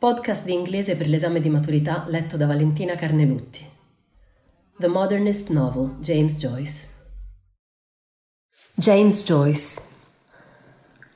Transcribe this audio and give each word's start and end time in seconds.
Podcast 0.00 0.44
di 0.44 0.52
inglese 0.52 0.94
per 0.94 1.08
l'esame 1.08 1.40
di 1.40 1.48
maturità 1.48 2.04
letto 2.06 2.36
da 2.36 2.46
Valentina 2.46 2.94
Carnelutti. 2.94 3.68
The 4.78 4.86
Modernist 4.86 5.50
Novel, 5.50 5.96
James 5.98 6.38
Joyce. 6.38 6.92
James 8.76 9.24
Joyce. 9.24 9.96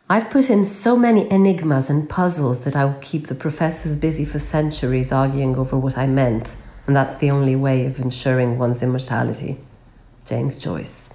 I've 0.09 0.29
put 0.31 0.51
in 0.51 0.65
so 0.65 0.97
many 0.97 1.29
enigmas 1.31 1.91
and 1.91 2.09
puzzles 2.09 2.65
that 2.65 2.75
I 2.75 2.85
will 2.85 2.99
keep 3.01 3.29
the 3.29 3.37
professors 3.37 3.97
busy 3.97 4.25
for 4.25 4.41
centuries 4.41 5.13
arguing 5.13 5.55
over 5.55 5.79
what 5.79 5.97
I 5.97 6.09
meant, 6.09 6.57
and 6.89 6.97
that's 6.97 7.15
the 7.15 7.31
only 7.31 7.55
way 7.55 7.87
of 7.87 8.01
ensuring 8.01 8.59
one's 8.59 8.83
immortality. 8.83 9.59
James 10.25 10.59
Joyce. 10.59 11.09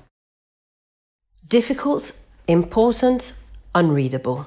Difficult, 1.45 2.13
important, 2.47 3.33
unreadable. 3.75 4.45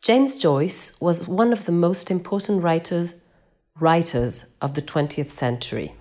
James 0.00 0.36
Joyce 0.36 0.98
was 1.00 1.26
one 1.26 1.52
of 1.52 1.64
the 1.66 1.72
most 1.72 2.10
important 2.10 2.62
writers 2.62 3.14
writers 3.80 4.56
of 4.60 4.74
the 4.74 4.82
20th 4.82 5.30
century. 5.30 5.94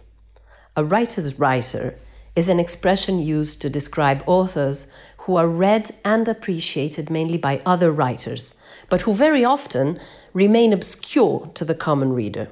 A 0.76 0.84
writer's 0.84 1.38
writer 1.38 1.96
is 2.36 2.48
an 2.48 2.60
expression 2.60 3.20
used 3.20 3.62
to 3.62 3.70
describe 3.70 4.24
authors 4.26 4.92
who 5.20 5.36
are 5.36 5.48
read 5.48 5.94
and 6.06 6.28
appreciated 6.28 7.10
mainly 7.10 7.38
by 7.38 7.62
other 7.66 7.92
writers, 7.92 8.56
but 8.90 9.02
who 9.02 9.14
very 9.14 9.44
often 9.44 10.00
remain 10.34 10.74
obscure 10.74 11.52
to 11.54 11.66
the 11.66 11.76
common 11.76 12.14
reader. 12.14 12.50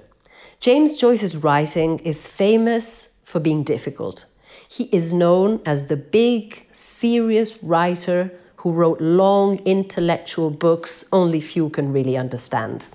James 0.59 0.97
Joyce's 0.97 1.35
writing 1.35 1.99
is 1.99 2.27
famous 2.27 3.13
for 3.23 3.39
being 3.39 3.63
difficult. 3.63 4.25
He 4.67 4.85
is 4.85 5.13
known 5.13 5.61
as 5.65 5.87
the 5.87 5.97
big, 5.97 6.67
serious 6.71 7.63
writer 7.63 8.31
who 8.65 8.71
wrote 8.71 8.99
long 8.99 9.59
intellectual 9.59 10.49
books 10.49 11.05
only 11.11 11.39
few 11.39 11.69
can 11.69 11.93
really 11.93 12.17
understand. 12.17 12.87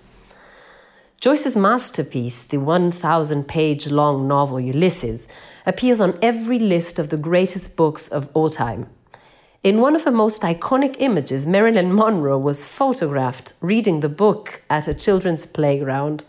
Joyce's 1.21 1.57
masterpiece, 1.57 2.43
the 2.43 2.57
1,000 2.57 3.47
page 3.47 3.89
long 3.89 4.27
novel 4.27 4.59
Ulysses, 4.59 5.29
appears 5.65 6.01
on 6.01 6.19
every 6.21 6.59
list 6.59 6.99
of 6.99 7.11
the 7.11 7.17
greatest 7.17 7.77
books 7.77 8.09
of 8.09 8.29
all 8.35 8.51
time. 8.51 8.89
In 9.63 9.81
one 9.81 9.95
of 9.95 10.03
her 10.03 10.11
most 10.11 10.43
iconic 10.43 10.97
images, 10.99 11.47
Marilyn 11.47 11.95
Monroe 11.95 12.37
was 12.37 12.65
photographed 12.65 13.53
reading 13.61 14.01
the 14.01 14.09
book 14.09 14.63
at 14.69 14.89
a 14.89 14.95
children's 14.95 15.47
playground. 15.47 16.25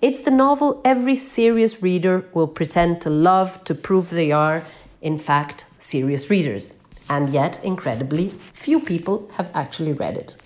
It's 0.00 0.20
the 0.20 0.30
novel 0.30 0.80
every 0.84 1.16
serious 1.16 1.82
reader 1.82 2.28
will 2.32 2.46
pretend 2.46 3.00
to 3.00 3.10
love 3.10 3.64
to 3.64 3.74
prove 3.74 4.10
they 4.10 4.30
are, 4.30 4.62
in 5.02 5.18
fact, 5.18 5.64
serious 5.80 6.30
readers. 6.30 6.77
And 7.10 7.30
yet, 7.30 7.62
incredibly, 7.64 8.28
few 8.28 8.80
people 8.80 9.30
have 9.34 9.50
actually 9.54 9.92
read 9.92 10.16
it. 10.16 10.36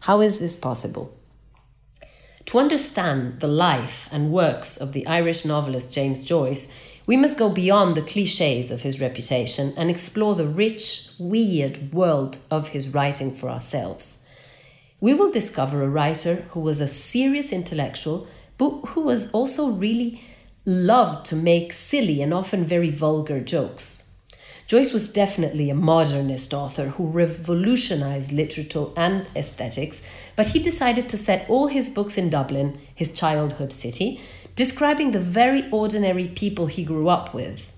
How 0.00 0.20
is 0.20 0.38
this 0.38 0.56
possible? 0.56 1.16
To 2.46 2.58
understand 2.58 3.40
the 3.40 3.48
life 3.48 4.08
and 4.10 4.32
works 4.32 4.76
of 4.76 4.92
the 4.92 5.06
Irish 5.06 5.44
novelist 5.44 5.94
James 5.94 6.24
Joyce, 6.24 6.74
we 7.06 7.16
must 7.16 7.38
go 7.38 7.48
beyond 7.48 7.96
the 7.96 8.02
cliches 8.02 8.70
of 8.70 8.82
his 8.82 9.00
reputation 9.00 9.72
and 9.76 9.88
explore 9.88 10.34
the 10.34 10.46
rich, 10.46 11.12
weird 11.18 11.92
world 11.92 12.38
of 12.50 12.68
his 12.68 12.88
writing 12.92 13.34
for 13.34 13.48
ourselves. 13.48 14.18
We 15.00 15.14
will 15.14 15.30
discover 15.30 15.82
a 15.82 15.88
writer 15.88 16.46
who 16.50 16.60
was 16.60 16.80
a 16.80 16.88
serious 16.88 17.52
intellectual, 17.52 18.26
but 18.58 18.70
who 18.88 19.00
was 19.00 19.32
also 19.32 19.68
really 19.70 20.22
loved 20.66 21.24
to 21.26 21.36
make 21.36 21.72
silly 21.72 22.20
and 22.20 22.34
often 22.34 22.66
very 22.66 22.90
vulgar 22.90 23.40
jokes. 23.40 24.09
Joyce 24.70 24.92
was 24.92 25.12
definitely 25.12 25.68
a 25.68 25.74
modernist 25.74 26.54
author 26.54 26.90
who 26.90 27.08
revolutionized 27.08 28.30
literature 28.30 28.84
and 28.96 29.26
aesthetics, 29.34 30.00
but 30.36 30.46
he 30.46 30.60
decided 30.60 31.08
to 31.08 31.16
set 31.16 31.50
all 31.50 31.66
his 31.66 31.90
books 31.90 32.16
in 32.16 32.30
Dublin, 32.30 32.78
his 32.94 33.12
childhood 33.12 33.72
city, 33.72 34.20
describing 34.54 35.10
the 35.10 35.18
very 35.18 35.68
ordinary 35.72 36.28
people 36.28 36.68
he 36.68 36.84
grew 36.84 37.08
up 37.08 37.34
with. 37.34 37.72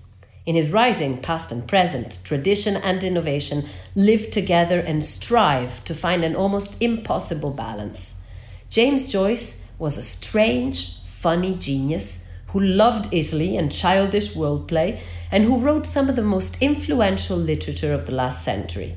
In 0.45 0.53
his 0.53 0.69
writing, 0.69 1.19
past 1.19 1.51
and 1.51 1.67
present, 1.67 2.19
tradition 2.23 2.75
and 2.75 3.03
innovation 3.03 3.65
live 3.95 4.29
together 4.29 4.79
and 4.79 5.03
strive 5.03 5.83
to 5.85 5.95
find 5.95 6.23
an 6.23 6.35
almost 6.35 6.79
impossible 6.79 7.49
balance. 7.49 8.23
James 8.69 9.11
Joyce 9.11 9.67
was 9.79 9.97
a 9.97 10.03
strange, 10.03 10.99
funny 10.99 11.55
genius 11.55 12.29
who 12.49 12.59
loved 12.59 13.11
Italy 13.11 13.57
and 13.57 13.71
childish 13.71 14.35
wordplay 14.35 14.99
and 15.33 15.45
who 15.45 15.59
wrote 15.59 15.87
some 15.87 16.09
of 16.09 16.15
the 16.15 16.21
most 16.21 16.61
influential 16.61 17.35
literature 17.35 17.91
of 17.91 18.05
the 18.05 18.13
last 18.13 18.45
century. 18.45 18.95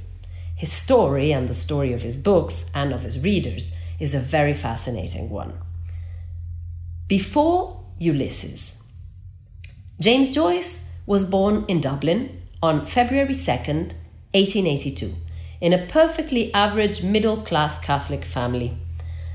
His 0.54 0.70
story 0.70 1.32
and 1.32 1.48
the 1.48 1.54
story 1.54 1.94
of 1.94 2.02
his 2.02 2.18
books 2.18 2.70
and 2.74 2.92
of 2.92 3.04
his 3.04 3.18
readers 3.20 3.74
is 3.98 4.14
a 4.14 4.20
very 4.20 4.52
fascinating 4.52 5.30
one. 5.30 5.54
Before 7.08 7.82
Ulysses, 7.96 8.84
James 9.98 10.28
Joyce 10.34 10.98
was 11.06 11.30
born 11.30 11.64
in 11.68 11.80
Dublin 11.80 12.42
on 12.62 12.84
February 12.84 13.32
2nd, 13.32 13.94
1882, 14.34 15.12
in 15.62 15.72
a 15.72 15.86
perfectly 15.86 16.52
average 16.52 17.02
middle 17.02 17.38
class 17.38 17.82
Catholic 17.82 18.26
family. 18.26 18.76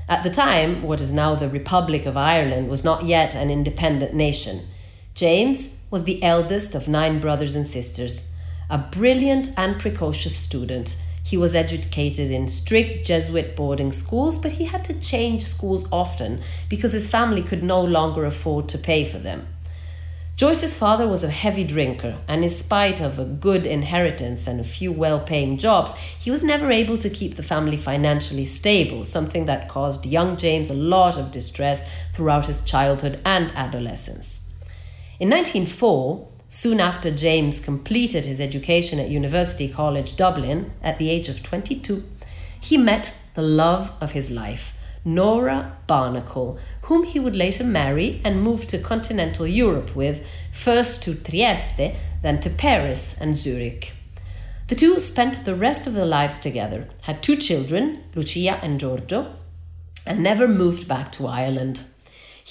At 0.08 0.22
the 0.22 0.30
time, 0.30 0.82
what 0.82 1.00
is 1.00 1.12
now 1.12 1.34
the 1.34 1.48
Republic 1.48 2.06
of 2.06 2.16
Ireland 2.16 2.68
was 2.68 2.84
not 2.84 3.06
yet 3.06 3.34
an 3.34 3.50
independent 3.50 4.14
nation. 4.14 4.60
James 5.14 5.84
was 5.90 6.04
the 6.04 6.22
eldest 6.22 6.74
of 6.74 6.88
nine 6.88 7.20
brothers 7.20 7.54
and 7.54 7.66
sisters. 7.66 8.34
A 8.70 8.78
brilliant 8.78 9.50
and 9.58 9.78
precocious 9.78 10.34
student, 10.34 11.02
he 11.22 11.36
was 11.36 11.54
educated 11.54 12.30
in 12.30 12.48
strict 12.48 13.06
Jesuit 13.06 13.54
boarding 13.54 13.92
schools, 13.92 14.38
but 14.38 14.52
he 14.52 14.64
had 14.64 14.84
to 14.84 14.98
change 15.00 15.42
schools 15.42 15.86
often 15.92 16.40
because 16.70 16.94
his 16.94 17.10
family 17.10 17.42
could 17.42 17.62
no 17.62 17.82
longer 17.82 18.24
afford 18.24 18.70
to 18.70 18.78
pay 18.78 19.04
for 19.04 19.18
them. 19.18 19.46
Joyce's 20.34 20.76
father 20.76 21.06
was 21.06 21.22
a 21.22 21.30
heavy 21.30 21.62
drinker, 21.62 22.18
and 22.26 22.42
in 22.42 22.48
spite 22.48 23.00
of 23.00 23.18
a 23.18 23.24
good 23.24 23.66
inheritance 23.66 24.46
and 24.46 24.58
a 24.58 24.64
few 24.64 24.90
well 24.90 25.20
paying 25.20 25.58
jobs, 25.58 25.94
he 25.96 26.30
was 26.30 26.42
never 26.42 26.72
able 26.72 26.96
to 26.96 27.10
keep 27.10 27.34
the 27.34 27.42
family 27.42 27.76
financially 27.76 28.46
stable, 28.46 29.04
something 29.04 29.44
that 29.44 29.68
caused 29.68 30.06
young 30.06 30.38
James 30.38 30.70
a 30.70 30.74
lot 30.74 31.18
of 31.18 31.30
distress 31.30 31.88
throughout 32.14 32.46
his 32.46 32.64
childhood 32.64 33.20
and 33.26 33.52
adolescence. 33.54 34.41
In 35.22 35.30
1904, 35.30 36.26
soon 36.48 36.80
after 36.80 37.08
James 37.08 37.64
completed 37.64 38.26
his 38.26 38.40
education 38.40 38.98
at 38.98 39.08
University 39.08 39.68
College 39.68 40.16
Dublin 40.16 40.72
at 40.82 40.98
the 40.98 41.10
age 41.10 41.28
of 41.28 41.44
22, 41.44 42.02
he 42.60 42.76
met 42.76 43.16
the 43.36 43.42
love 43.42 43.92
of 44.00 44.10
his 44.10 44.32
life, 44.32 44.76
Nora 45.04 45.76
Barnacle, 45.86 46.58
whom 46.86 47.04
he 47.04 47.20
would 47.20 47.36
later 47.36 47.62
marry 47.62 48.20
and 48.24 48.42
move 48.42 48.66
to 48.66 48.78
continental 48.78 49.46
Europe 49.46 49.94
with, 49.94 50.26
first 50.50 51.04
to 51.04 51.14
Trieste, 51.14 51.94
then 52.22 52.40
to 52.40 52.50
Paris 52.50 53.16
and 53.20 53.36
Zurich. 53.36 53.92
The 54.66 54.74
two 54.74 54.98
spent 54.98 55.44
the 55.44 55.54
rest 55.54 55.86
of 55.86 55.94
their 55.94 56.04
lives 56.04 56.40
together, 56.40 56.88
had 57.02 57.22
two 57.22 57.36
children, 57.36 58.02
Lucia 58.16 58.58
and 58.60 58.80
Giorgio, 58.80 59.36
and 60.04 60.20
never 60.20 60.48
moved 60.48 60.88
back 60.88 61.12
to 61.12 61.28
Ireland. 61.28 61.84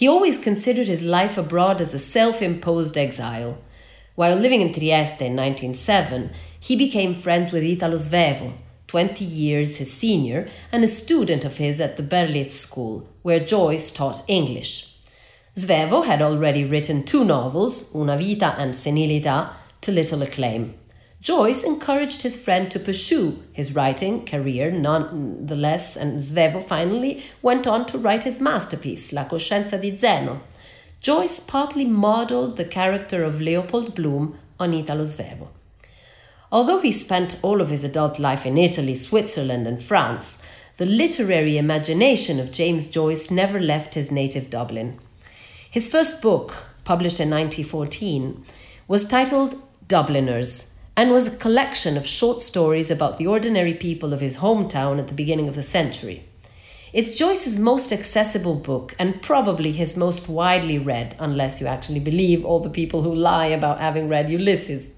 He 0.02 0.08
always 0.08 0.44
considered 0.44 0.88
his 0.88 1.04
life 1.04 1.38
abroad 1.38 1.80
as 1.80 1.94
a 1.94 2.00
self 2.00 2.42
imposed 2.42 2.98
exile. 2.98 3.60
While 4.16 4.36
living 4.36 4.62
in 4.62 4.74
Trieste 4.74 5.22
in 5.22 5.36
1907, 5.36 6.32
he 6.60 6.76
became 6.76 7.14
friends 7.14 7.52
with 7.52 7.62
Italo 7.62 7.98
Svevo, 7.98 8.54
20 8.88 9.24
years 9.24 9.76
his 9.76 9.94
senior, 9.94 10.50
and 10.72 10.84
a 10.84 10.88
student 10.88 11.46
of 11.46 11.58
his 11.58 11.80
at 11.80 11.98
the 11.98 12.02
Berlitz 12.04 12.50
School, 12.50 13.08
where 13.22 13.40
Joyce 13.40 13.92
taught 13.92 14.28
English. 14.28 14.96
Svevo 15.56 16.04
had 16.04 16.24
already 16.24 16.66
written 16.66 17.04
two 17.04 17.24
novels, 17.24 17.94
Una 17.94 18.18
Vita 18.18 18.56
and 18.58 18.74
Senilità, 18.74 19.52
to 19.82 19.92
little 19.92 20.24
acclaim. 20.24 20.74
Joyce 21.22 21.64
encouraged 21.64 22.24
his 22.24 22.44
friend 22.44 22.72
to 22.72 22.80
pursue 22.80 23.44
his 23.54 23.76
writing 23.76 24.26
career 24.26 24.72
nonetheless, 24.72 25.96
and 25.96 26.20
Svevo 26.20 26.64
finally 26.64 27.24
went 27.44 27.68
on 27.68 27.86
to 27.86 28.00
write 28.00 28.24
his 28.24 28.42
masterpiece, 28.42 29.14
La 29.14 29.26
coscienza 29.26 29.80
di 29.80 29.96
Zeno. 29.96 30.42
Joyce 31.00 31.40
partly 31.40 31.86
modeled 31.86 32.58
the 32.58 32.66
character 32.66 33.24
of 33.24 33.40
Leopold 33.40 33.94
Bloom 33.94 34.40
on 34.60 34.74
Italo 34.74 35.04
Svevo. 35.04 35.50
Although 36.52 36.80
he 36.80 36.92
spent 36.92 37.40
all 37.44 37.62
of 37.62 37.70
his 37.70 37.84
adult 37.84 38.18
life 38.18 38.44
in 38.44 38.58
Italy, 38.58 38.96
Switzerland, 38.96 39.68
and 39.68 39.80
France, 39.80 40.42
the 40.78 40.88
literary 40.88 41.56
imagination 41.56 42.40
of 42.40 42.52
James 42.52 42.90
Joyce 42.90 43.30
never 43.30 43.60
left 43.60 43.94
his 43.94 44.12
native 44.12 44.50
Dublin. 44.50 44.98
His 45.70 45.88
first 45.88 46.24
book, 46.24 46.52
published 46.84 47.20
in 47.20 47.30
1914, 47.30 48.44
was 48.88 49.08
titled 49.08 49.56
Dubliners 49.88 50.71
and 50.96 51.12
was 51.12 51.34
a 51.34 51.38
collection 51.38 51.98
of 51.98 52.06
short 52.06 52.42
stories 52.42 52.92
about 52.92 53.18
the 53.18 53.28
ordinary 53.28 53.74
people 53.74 54.14
of 54.14 54.22
his 54.22 54.38
hometown 54.38 55.00
at 55.00 55.08
the 55.08 55.14
beginning 55.14 55.48
of 55.48 55.56
the 55.56 55.62
century. 55.62 56.26
It's 56.94 57.18
Joyce's 57.18 57.58
most 57.58 57.94
accessible 57.94 58.56
book 58.56 58.94
and 59.00 59.22
probably 59.22 59.72
his 59.72 59.96
most 59.96 60.28
widely 60.28 60.78
read, 60.78 61.16
unless 61.20 61.62
you 61.62 61.68
actually 61.68 62.02
believe 62.02 62.44
all 62.44 62.60
the 62.60 62.70
people 62.70 63.04
who 63.04 63.16
lie 63.16 63.46
about 63.46 63.80
having 63.80 64.10
read 64.10 64.30
Ulysses. 64.30 64.92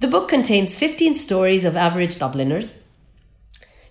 The 0.00 0.08
book 0.08 0.30
contains 0.30 0.78
15 0.78 1.12
stories 1.12 1.66
of 1.66 1.76
average 1.76 2.18
Dubliners 2.18 2.88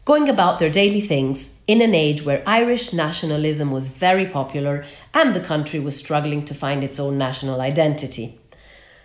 going 0.09 0.27
about 0.27 0.57
their 0.57 0.71
daily 0.71 1.01
things 1.01 1.61
in 1.67 1.83
an 1.83 1.93
age 1.93 2.23
where 2.23 2.41
Irish 2.47 2.93
nationalism 2.93 3.69
was 3.69 3.95
very 3.95 4.25
popular 4.25 4.83
and 5.13 5.35
the 5.35 5.39
country 5.39 5.79
was 5.79 5.99
struggling 5.99 6.43
to 6.45 6.55
find 6.55 6.83
its 6.83 6.99
own 6.99 7.15
national 7.19 7.61
identity. 7.61 8.38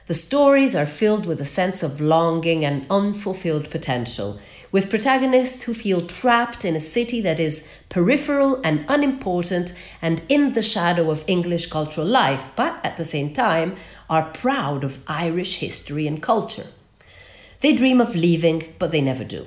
The 0.07 0.13
stories 0.13 0.77
are 0.77 0.85
filled 0.85 1.25
with 1.25 1.41
a 1.41 1.47
sense 1.47 1.83
of 1.83 1.99
longing 1.99 2.63
and 2.63 2.85
unfulfilled 2.91 3.71
potential, 3.71 4.39
with 4.71 4.91
protagonists 4.91 5.63
who 5.63 5.73
feel 5.73 6.07
trapped 6.07 6.63
in 6.63 6.77
a 6.77 6.81
city 6.81 7.23
that 7.23 7.41
is 7.41 7.67
peripheral 7.89 8.61
and 8.63 8.85
unimportant 8.87 9.73
and 10.03 10.21
in 10.29 10.53
the 10.53 10.61
shadow 10.61 11.11
of 11.11 11.25
English 11.27 11.69
cultural 11.69 12.07
life, 12.07 12.53
but 12.55 12.79
at 12.85 12.99
the 12.99 13.05
same 13.07 13.33
time 13.33 13.77
are 14.11 14.31
proud 14.35 14.85
of 14.85 15.03
Irish 15.09 15.61
history 15.61 16.07
and 16.07 16.21
culture. 16.21 16.67
They 17.61 17.73
dream 17.75 17.99
of 17.99 18.15
leaving, 18.15 18.75
but 18.79 18.91
they 18.91 19.01
never 19.01 19.25
do. 19.25 19.47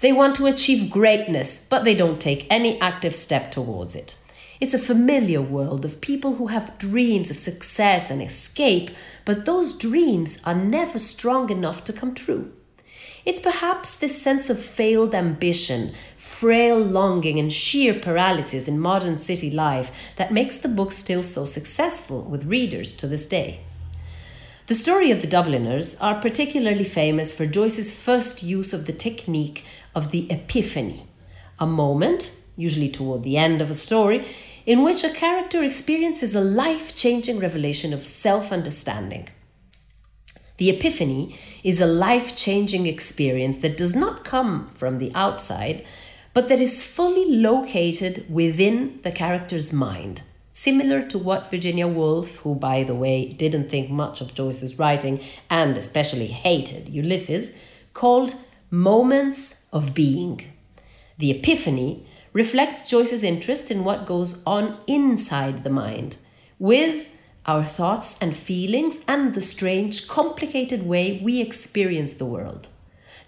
They 0.00 0.12
want 0.12 0.36
to 0.36 0.46
achieve 0.46 0.90
greatness, 0.90 1.66
but 1.68 1.84
they 1.84 1.94
don't 1.94 2.18
take 2.18 2.46
any 2.48 2.80
active 2.80 3.14
step 3.14 3.50
towards 3.50 3.94
it. 3.94 4.16
It's 4.60 4.74
a 4.74 4.78
familiar 4.78 5.40
world 5.40 5.84
of 5.84 6.00
people 6.00 6.34
who 6.34 6.48
have 6.48 6.78
dreams 6.78 7.30
of 7.30 7.38
success 7.38 8.10
and 8.10 8.20
escape, 8.20 8.90
but 9.24 9.44
those 9.44 9.78
dreams 9.78 10.42
are 10.44 10.54
never 10.54 10.98
strong 10.98 11.48
enough 11.50 11.84
to 11.84 11.92
come 11.92 12.12
true. 12.12 12.52
It's 13.24 13.40
perhaps 13.40 13.96
this 13.96 14.20
sense 14.20 14.50
of 14.50 14.58
failed 14.58 15.14
ambition, 15.14 15.92
frail 16.16 16.76
longing, 16.76 17.38
and 17.38 17.52
sheer 17.52 17.94
paralysis 17.94 18.66
in 18.66 18.80
modern 18.80 19.16
city 19.16 19.48
life 19.48 19.92
that 20.16 20.32
makes 20.32 20.56
the 20.56 20.68
book 20.68 20.90
still 20.90 21.22
so 21.22 21.44
successful 21.44 22.22
with 22.22 22.46
readers 22.46 22.96
to 22.96 23.06
this 23.06 23.26
day. 23.26 23.60
The 24.66 24.74
story 24.74 25.12
of 25.12 25.20
the 25.20 25.28
Dubliners 25.28 26.00
are 26.00 26.20
particularly 26.20 26.84
famous 26.84 27.32
for 27.32 27.46
Joyce's 27.46 27.94
first 27.96 28.42
use 28.42 28.72
of 28.72 28.86
the 28.86 28.92
technique 28.92 29.64
of 29.94 30.10
the 30.10 30.30
epiphany, 30.32 31.06
a 31.60 31.66
moment, 31.66 32.34
usually 32.56 32.88
toward 32.88 33.22
the 33.22 33.36
end 33.36 33.62
of 33.62 33.70
a 33.70 33.74
story, 33.74 34.26
in 34.68 34.82
which 34.82 35.02
a 35.02 35.08
character 35.08 35.64
experiences 35.64 36.34
a 36.34 36.40
life 36.42 36.94
changing 36.94 37.38
revelation 37.38 37.94
of 37.94 38.06
self 38.06 38.52
understanding. 38.52 39.26
The 40.58 40.68
epiphany 40.68 41.38
is 41.64 41.80
a 41.80 41.86
life 41.86 42.36
changing 42.36 42.86
experience 42.86 43.58
that 43.58 43.78
does 43.78 43.96
not 43.96 44.26
come 44.26 44.68
from 44.74 44.98
the 44.98 45.10
outside, 45.14 45.86
but 46.34 46.48
that 46.48 46.60
is 46.60 46.84
fully 46.84 47.34
located 47.34 48.26
within 48.28 49.00
the 49.04 49.10
character's 49.10 49.72
mind, 49.72 50.20
similar 50.52 51.00
to 51.00 51.16
what 51.16 51.50
Virginia 51.50 51.88
Woolf, 51.88 52.36
who 52.40 52.54
by 52.54 52.82
the 52.82 52.94
way 52.94 53.26
didn't 53.26 53.70
think 53.70 53.88
much 53.88 54.20
of 54.20 54.34
Joyce's 54.34 54.78
writing 54.78 55.18
and 55.48 55.78
especially 55.78 56.26
hated 56.26 56.90
Ulysses, 56.90 57.58
called 57.94 58.34
moments 58.70 59.66
of 59.72 59.94
being. 59.94 60.42
The 61.16 61.30
Epiphany 61.30 62.04
reflects 62.32 62.88
Joyce's 62.88 63.24
interest 63.24 63.70
in 63.70 63.84
what 63.84 64.06
goes 64.06 64.44
on 64.44 64.78
inside 64.86 65.64
the 65.64 65.70
mind, 65.70 66.16
with 66.58 67.08
our 67.46 67.64
thoughts 67.64 68.18
and 68.20 68.36
feelings 68.36 69.02
and 69.08 69.34
the 69.34 69.40
strange, 69.40 70.06
complicated 70.08 70.86
way 70.86 71.20
we 71.22 71.40
experience 71.40 72.14
the 72.14 72.26
world. 72.26 72.68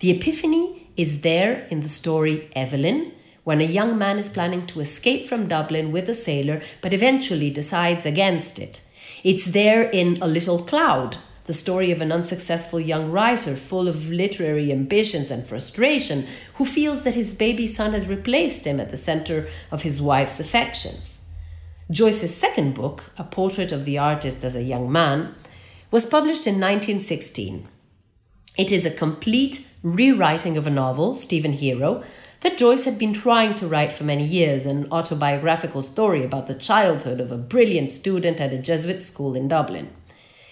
The 0.00 0.10
Epiphany 0.10 0.90
is 0.96 1.22
there 1.22 1.66
in 1.70 1.82
the 1.82 1.88
story 1.88 2.50
Eveline, 2.54 3.12
when 3.44 3.60
a 3.60 3.64
young 3.64 3.96
man 3.96 4.18
is 4.18 4.28
planning 4.28 4.66
to 4.66 4.80
escape 4.80 5.26
from 5.26 5.46
Dublin 5.46 5.90
with 5.92 6.08
a 6.08 6.14
sailor 6.14 6.62
but 6.82 6.92
eventually 6.92 7.50
decides 7.50 8.04
against 8.04 8.58
it. 8.58 8.82
It's 9.24 9.46
there 9.46 9.88
in 9.90 10.18
A 10.20 10.26
Little 10.26 10.58
Cloud, 10.58 11.16
the 11.46 11.52
story 11.52 11.90
of 11.90 12.00
an 12.00 12.12
unsuccessful 12.12 12.78
young 12.78 13.10
writer 13.10 13.56
full 13.56 13.88
of 13.88 14.10
literary 14.10 14.70
ambitions 14.70 15.30
and 15.30 15.46
frustration 15.46 16.26
who 16.54 16.64
feels 16.64 17.02
that 17.02 17.14
his 17.14 17.34
baby 17.34 17.66
son 17.66 17.92
has 17.92 18.06
replaced 18.06 18.66
him 18.66 18.78
at 18.78 18.90
the 18.90 18.96
center 18.96 19.48
of 19.70 19.82
his 19.82 20.00
wife's 20.00 20.40
affections. 20.40 21.26
Joyce's 21.90 22.34
second 22.34 22.74
book, 22.74 23.10
A 23.18 23.24
Portrait 23.24 23.72
of 23.72 23.84
the 23.84 23.98
Artist 23.98 24.44
as 24.44 24.54
a 24.54 24.62
Young 24.62 24.92
Man, 24.92 25.34
was 25.90 26.06
published 26.06 26.46
in 26.46 26.54
1916. 26.54 27.66
It 28.56 28.70
is 28.70 28.86
a 28.86 28.96
complete 28.96 29.66
rewriting 29.82 30.56
of 30.56 30.66
a 30.66 30.70
novel, 30.70 31.14
Stephen 31.14 31.54
Hero, 31.54 32.04
that 32.42 32.56
Joyce 32.56 32.84
had 32.84 32.98
been 32.98 33.12
trying 33.12 33.54
to 33.56 33.66
write 33.66 33.92
for 33.92 34.04
many 34.04 34.24
years 34.24 34.66
an 34.66 34.86
autobiographical 34.90 35.82
story 35.82 36.24
about 36.24 36.46
the 36.46 36.54
childhood 36.54 37.20
of 37.20 37.32
a 37.32 37.36
brilliant 37.36 37.90
student 37.90 38.40
at 38.40 38.52
a 38.52 38.58
Jesuit 38.58 39.02
school 39.02 39.34
in 39.34 39.48
Dublin. 39.48 39.90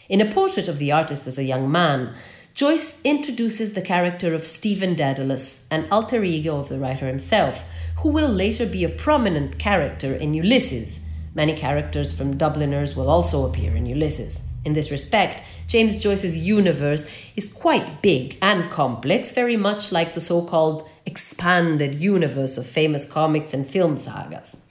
In 0.09 0.23
a 0.23 0.31
portrait 0.31 0.69
of 0.69 0.79
the 0.79 0.91
artist 0.91 1.27
as 1.27 1.39
a 1.39 1.45
young 1.45 1.71
man, 1.71 2.15
Joyce 2.55 3.03
introduces 3.05 3.75
the 3.75 3.83
character 3.83 4.35
of 4.35 4.47
Stephen 4.47 4.95
Dedalus, 4.95 5.67
an 5.71 5.87
alter 5.91 6.25
ego 6.25 6.59
of 6.59 6.71
the 6.71 6.79
writer 6.79 7.07
himself, 7.07 7.69
who 7.99 8.11
will 8.11 8.29
later 8.29 8.65
be 8.65 8.85
a 8.85 8.89
prominent 8.89 9.59
character 9.59 10.15
in 10.15 10.33
Ulysses. 10.33 11.07
Many 11.35 11.55
characters 11.55 12.17
from 12.17 12.39
Dubliners 12.39 12.97
will 12.97 13.11
also 13.11 13.47
appear 13.47 13.77
in 13.77 13.85
Ulysses. 13.85 14.49
In 14.65 14.73
this 14.73 14.91
respect, 14.91 15.43
James 15.67 16.03
Joyce's 16.03 16.39
universe 16.39 17.15
is 17.37 17.53
quite 17.53 18.01
big 18.01 18.39
and 18.41 18.71
complex, 18.71 19.33
very 19.33 19.59
much 19.59 19.93
like 19.93 20.15
the 20.15 20.23
so 20.23 20.43
called 20.43 20.89
expanded 21.05 21.97
universe 21.97 22.57
of 22.57 22.67
famous 22.67 23.11
comics 23.11 23.53
and 23.53 23.67
film 23.67 23.99
sagas. 23.99 24.63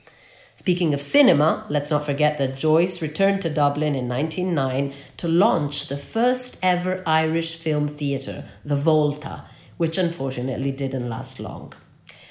Speaking 0.57 0.92
of 0.95 1.01
cinema, 1.01 1.65
let's 1.69 1.92
not 1.92 2.04
forget 2.04 2.39
that 2.39 2.57
Joyce 2.57 3.00
returned 3.00 3.44
to 3.44 3.50
Dublin 3.50 3.95
in 3.95 4.09
1909 4.09 4.92
to 5.18 5.27
launch 5.27 5.88
the 5.88 5.95
first 5.95 6.59
ever 6.63 7.04
Irish 7.06 7.56
film 7.56 7.88
theatre, 7.88 8.44
the 8.65 8.75
Volta, 8.75 9.45
which 9.77 10.00
unfortunately 10.00 10.71
didn't 10.71 11.07
last 11.07 11.39
long. 11.39 11.74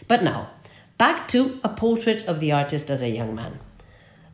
But 0.08 0.25
now, 0.25 0.50
back 0.98 1.29
to 1.29 1.60
A 1.62 1.69
Portrait 1.69 2.27
of 2.27 2.41
the 2.41 2.51
Artist 2.51 2.91
as 2.91 3.01
a 3.01 3.08
Young 3.08 3.32
Man. 3.32 3.60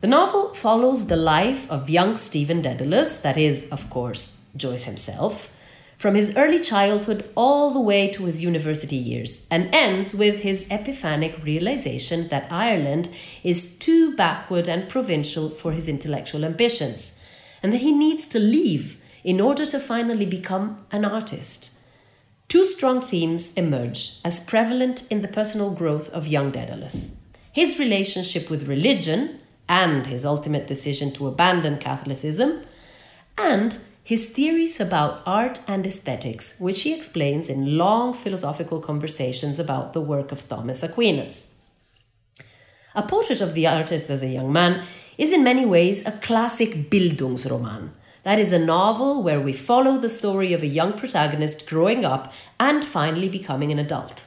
The 0.01 0.07
novel 0.07 0.55
follows 0.55 1.07
the 1.07 1.15
life 1.15 1.69
of 1.69 1.87
young 1.87 2.17
Stephen 2.17 2.63
Dedalus, 2.63 3.21
that 3.21 3.37
is, 3.37 3.69
of 3.71 3.91
course, 3.91 4.49
Joyce 4.57 4.85
himself, 4.85 5.52
from 6.03 6.15
his 6.15 6.35
early 6.35 6.59
childhood 6.59 7.23
all 7.33 7.71
the 7.71 7.79
way 7.79 8.09
to 8.09 8.25
his 8.25 8.43
university 8.43 8.97
years, 8.97 9.47
and 9.49 9.73
ends 9.73 10.13
with 10.13 10.41
his 10.41 10.67
epiphanic 10.69 11.41
realization 11.41 12.27
that 12.27 12.51
Ireland 12.51 13.07
is 13.41 13.79
too 13.79 14.13
backward 14.13 14.67
and 14.67 14.89
provincial 14.89 15.47
for 15.47 15.71
his 15.71 15.87
intellectual 15.87 16.43
ambitions, 16.43 17.21
and 17.61 17.71
that 17.71 17.79
he 17.79 17.93
needs 17.93 18.27
to 18.27 18.37
leave 18.37 18.99
in 19.23 19.39
order 19.39 19.65
to 19.65 19.79
finally 19.79 20.25
become 20.25 20.85
an 20.91 21.05
artist. 21.05 21.79
Two 22.49 22.65
strong 22.65 22.99
themes 22.99 23.53
emerge 23.53 24.19
as 24.25 24.45
prevalent 24.45 25.09
in 25.09 25.21
the 25.21 25.29
personal 25.29 25.71
growth 25.71 26.09
of 26.09 26.27
young 26.27 26.51
Dedalus 26.51 27.21
his 27.53 27.79
relationship 27.79 28.49
with 28.49 28.67
religion 28.67 29.39
and 29.69 30.07
his 30.07 30.25
ultimate 30.25 30.67
decision 30.67 31.13
to 31.13 31.27
abandon 31.27 31.77
Catholicism, 31.77 32.65
and 33.37 33.77
his 34.03 34.31
theories 34.31 34.81
about 34.81 35.21
art 35.25 35.61
and 35.65 35.87
aesthetics, 35.87 36.59
which 36.59 36.81
he 36.81 36.93
explains 36.93 37.47
in 37.47 37.77
long 37.77 38.13
philosophical 38.13 38.81
conversations 38.81 39.59
about 39.59 39.93
the 39.93 40.01
work 40.01 40.33
of 40.33 40.47
Thomas 40.49 40.83
Aquinas. 40.83 41.53
A 42.95 43.03
Portrait 43.03 43.39
of 43.39 43.53
the 43.53 43.65
Artist 43.65 44.09
as 44.09 44.21
a 44.21 44.27
Young 44.27 44.51
Man 44.51 44.83
is 45.17 45.31
in 45.31 45.43
many 45.43 45.65
ways 45.65 46.05
a 46.05 46.11
classic 46.11 46.89
Bildungsroman. 46.89 47.91
That 48.23 48.39
is 48.39 48.51
a 48.51 48.59
novel 48.59 49.23
where 49.23 49.39
we 49.39 49.53
follow 49.53 49.97
the 49.97 50.09
story 50.09 50.51
of 50.51 50.63
a 50.63 50.67
young 50.67 50.93
protagonist 50.93 51.69
growing 51.69 52.03
up 52.03 52.33
and 52.59 52.83
finally 52.83 53.29
becoming 53.29 53.71
an 53.71 53.79
adult. 53.79 54.25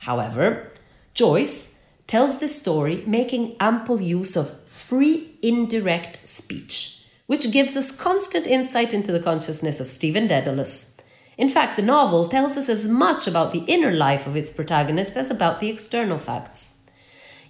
However, 0.00 0.72
Joyce 1.12 1.80
tells 2.06 2.40
this 2.40 2.58
story 2.58 3.04
making 3.06 3.56
ample 3.60 4.00
use 4.00 4.36
of 4.36 4.66
free 4.66 5.38
indirect 5.42 6.26
speech 6.26 7.01
which 7.32 7.50
gives 7.50 7.78
us 7.78 7.96
constant 7.96 8.46
insight 8.46 8.92
into 8.92 9.10
the 9.10 9.18
consciousness 9.18 9.80
of 9.80 9.88
Stephen 9.88 10.28
Dedalus. 10.28 10.94
In 11.38 11.48
fact, 11.48 11.76
the 11.76 11.82
novel 11.82 12.28
tells 12.28 12.58
us 12.58 12.68
as 12.68 12.86
much 12.86 13.26
about 13.26 13.54
the 13.54 13.64
inner 13.66 13.90
life 13.90 14.26
of 14.26 14.36
its 14.36 14.50
protagonist 14.50 15.16
as 15.16 15.30
about 15.30 15.58
the 15.58 15.70
external 15.70 16.18
facts. 16.18 16.82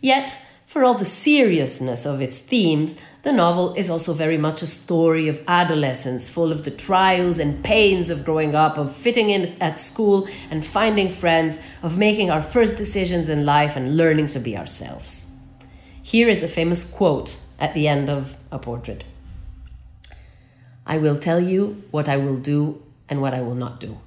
Yet, 0.01 0.47
For 0.67 0.85
all 0.85 0.95
the 0.95 1.05
seriousness 1.05 2.07
of 2.07 2.23
its 2.23 2.39
themes, 2.39 2.99
the 3.25 3.33
novel 3.33 3.75
is 3.75 3.91
also 3.91 4.15
very 4.15 4.39
much 4.39 4.63
a 4.63 4.67
story 4.67 5.29
of 5.29 5.43
adolescence, 5.47 6.31
full 6.31 6.51
of 6.51 6.65
the 6.65 6.71
trials 6.71 7.39
and 7.39 7.63
pains 7.63 8.09
of 8.09 8.25
growing 8.25 8.55
up, 8.55 8.79
of 8.79 8.95
fitting 8.97 9.31
in 9.31 9.61
at 9.61 9.79
school 9.79 10.27
and 10.51 10.65
finding 10.65 11.11
friends, 11.11 11.61
of 11.83 11.99
making 11.99 12.31
our 12.31 12.41
first 12.41 12.79
decisions 12.79 13.29
in 13.29 13.45
life 13.45 13.77
and 13.77 13.99
learning 13.99 14.29
to 14.29 14.39
be 14.39 14.57
ourselves. 14.57 15.37
Here 16.03 16.29
is 16.29 16.43
a 16.43 16.49
famous 16.49 16.91
quote 16.91 17.39
at 17.59 17.75
the 17.75 17.87
end 17.87 18.09
of 18.09 18.39
a 18.51 18.59
portrait 18.59 19.05
I 20.87 20.99
will 20.99 21.19
tell 21.19 21.41
you 21.41 21.83
what 21.91 22.09
I 22.09 22.17
will 22.17 22.39
do 22.39 22.83
and 23.09 23.21
what 23.21 23.35
I 23.35 23.41
will 23.41 23.55
not 23.55 23.81
do. 23.81 24.01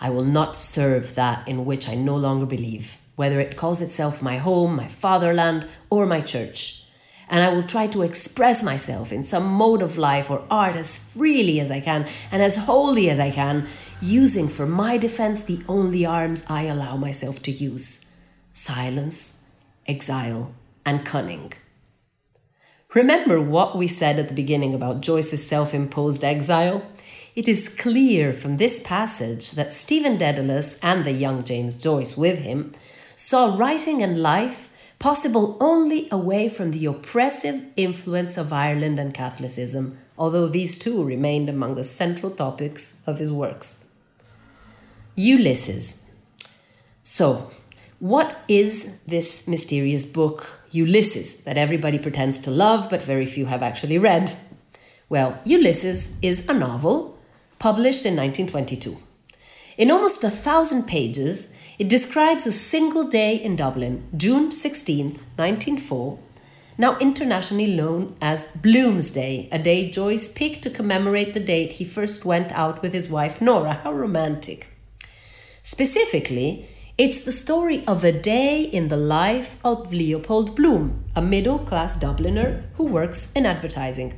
I 0.00 0.10
will 0.10 0.24
not 0.24 0.56
serve 0.56 1.14
that 1.14 1.46
in 1.48 1.64
which 1.64 1.88
I 1.88 1.94
no 1.94 2.16
longer 2.16 2.46
believe 2.46 2.98
whether 3.16 3.40
it 3.40 3.56
calls 3.56 3.80
itself 3.80 4.22
my 4.22 4.38
home, 4.38 4.76
my 4.76 4.88
fatherland, 4.88 5.66
or 5.90 6.06
my 6.06 6.20
church. 6.20 6.84
And 7.28 7.42
I 7.42 7.52
will 7.52 7.62
try 7.62 7.86
to 7.88 8.02
express 8.02 8.62
myself 8.62 9.12
in 9.12 9.22
some 9.22 9.46
mode 9.46 9.82
of 9.82 9.96
life 9.96 10.30
or 10.30 10.44
art 10.50 10.76
as 10.76 10.98
freely 10.98 11.58
as 11.58 11.70
I 11.70 11.80
can 11.80 12.06
and 12.30 12.42
as 12.42 12.66
wholly 12.66 13.08
as 13.08 13.18
I 13.18 13.30
can, 13.30 13.66
using 14.02 14.48
for 14.48 14.66
my 14.66 14.98
defense 14.98 15.42
the 15.42 15.62
only 15.68 16.04
arms 16.04 16.44
I 16.48 16.62
allow 16.64 16.96
myself 16.96 17.40
to 17.42 17.50
use 17.50 18.10
silence, 18.52 19.40
exile, 19.86 20.54
and 20.84 21.04
cunning. 21.04 21.52
Remember 22.94 23.40
what 23.40 23.76
we 23.76 23.88
said 23.88 24.20
at 24.20 24.28
the 24.28 24.34
beginning 24.34 24.72
about 24.72 25.00
Joyce's 25.00 25.44
self 25.44 25.74
imposed 25.74 26.22
exile? 26.22 26.86
It 27.34 27.48
is 27.48 27.68
clear 27.68 28.32
from 28.32 28.56
this 28.56 28.80
passage 28.80 29.50
that 29.52 29.72
Stephen 29.72 30.16
Dedalus 30.16 30.78
and 30.80 31.04
the 31.04 31.10
young 31.10 31.42
James 31.42 31.74
Joyce 31.74 32.16
with 32.16 32.38
him 32.38 32.72
saw 33.16 33.56
writing 33.56 34.00
and 34.00 34.22
life 34.22 34.72
possible 35.00 35.56
only 35.58 36.08
away 36.12 36.48
from 36.48 36.70
the 36.70 36.86
oppressive 36.86 37.64
influence 37.76 38.38
of 38.38 38.52
Ireland 38.52 39.00
and 39.00 39.12
Catholicism, 39.12 39.98
although 40.16 40.46
these 40.46 40.78
two 40.78 41.02
remained 41.02 41.48
among 41.48 41.74
the 41.74 41.82
central 41.82 42.30
topics 42.30 43.02
of 43.08 43.18
his 43.18 43.32
works. 43.32 43.90
Ulysses. 45.16 46.04
So, 47.02 47.50
what 47.98 48.36
is 48.46 49.00
this 49.00 49.48
mysterious 49.48 50.06
book, 50.06 50.60
Ulysses, 50.74 51.44
that 51.44 51.56
everybody 51.56 51.98
pretends 51.98 52.40
to 52.40 52.50
love 52.50 52.90
but 52.90 53.00
very 53.00 53.26
few 53.26 53.46
have 53.46 53.62
actually 53.62 53.96
read? 53.96 54.30
Well, 55.08 55.40
Ulysses 55.44 56.16
is 56.20 56.48
a 56.48 56.52
novel 56.52 57.16
published 57.60 58.04
in 58.04 58.16
1922. 58.16 58.96
In 59.78 59.90
almost 59.90 60.24
a 60.24 60.30
thousand 60.30 60.88
pages, 60.88 61.54
it 61.78 61.88
describes 61.88 62.46
a 62.46 62.52
single 62.52 63.06
day 63.06 63.36
in 63.36 63.54
Dublin, 63.54 64.08
June 64.16 64.50
16, 64.50 65.06
1904, 65.36 66.18
now 66.76 66.98
internationally 66.98 67.72
known 67.72 68.16
as 68.20 68.48
Bloomsday, 68.48 69.48
a 69.52 69.60
day 69.60 69.90
Joyce 69.90 70.32
picked 70.32 70.62
to 70.62 70.70
commemorate 70.70 71.34
the 71.34 71.40
date 71.40 71.74
he 71.74 71.84
first 71.84 72.24
went 72.24 72.50
out 72.50 72.82
with 72.82 72.92
his 72.92 73.08
wife 73.08 73.40
Nora. 73.40 73.74
How 73.74 73.92
romantic. 73.92 74.66
Specifically, 75.62 76.68
it's 76.96 77.24
the 77.24 77.32
story 77.32 77.84
of 77.88 78.04
a 78.04 78.12
day 78.12 78.62
in 78.62 78.86
the 78.86 78.96
life 78.96 79.56
of 79.64 79.92
Leopold 79.92 80.54
Bloom, 80.54 81.04
a 81.16 81.20
middle 81.20 81.58
class 81.58 82.00
Dubliner 82.00 82.62
who 82.74 82.84
works 82.86 83.32
in 83.32 83.44
advertising. 83.44 84.14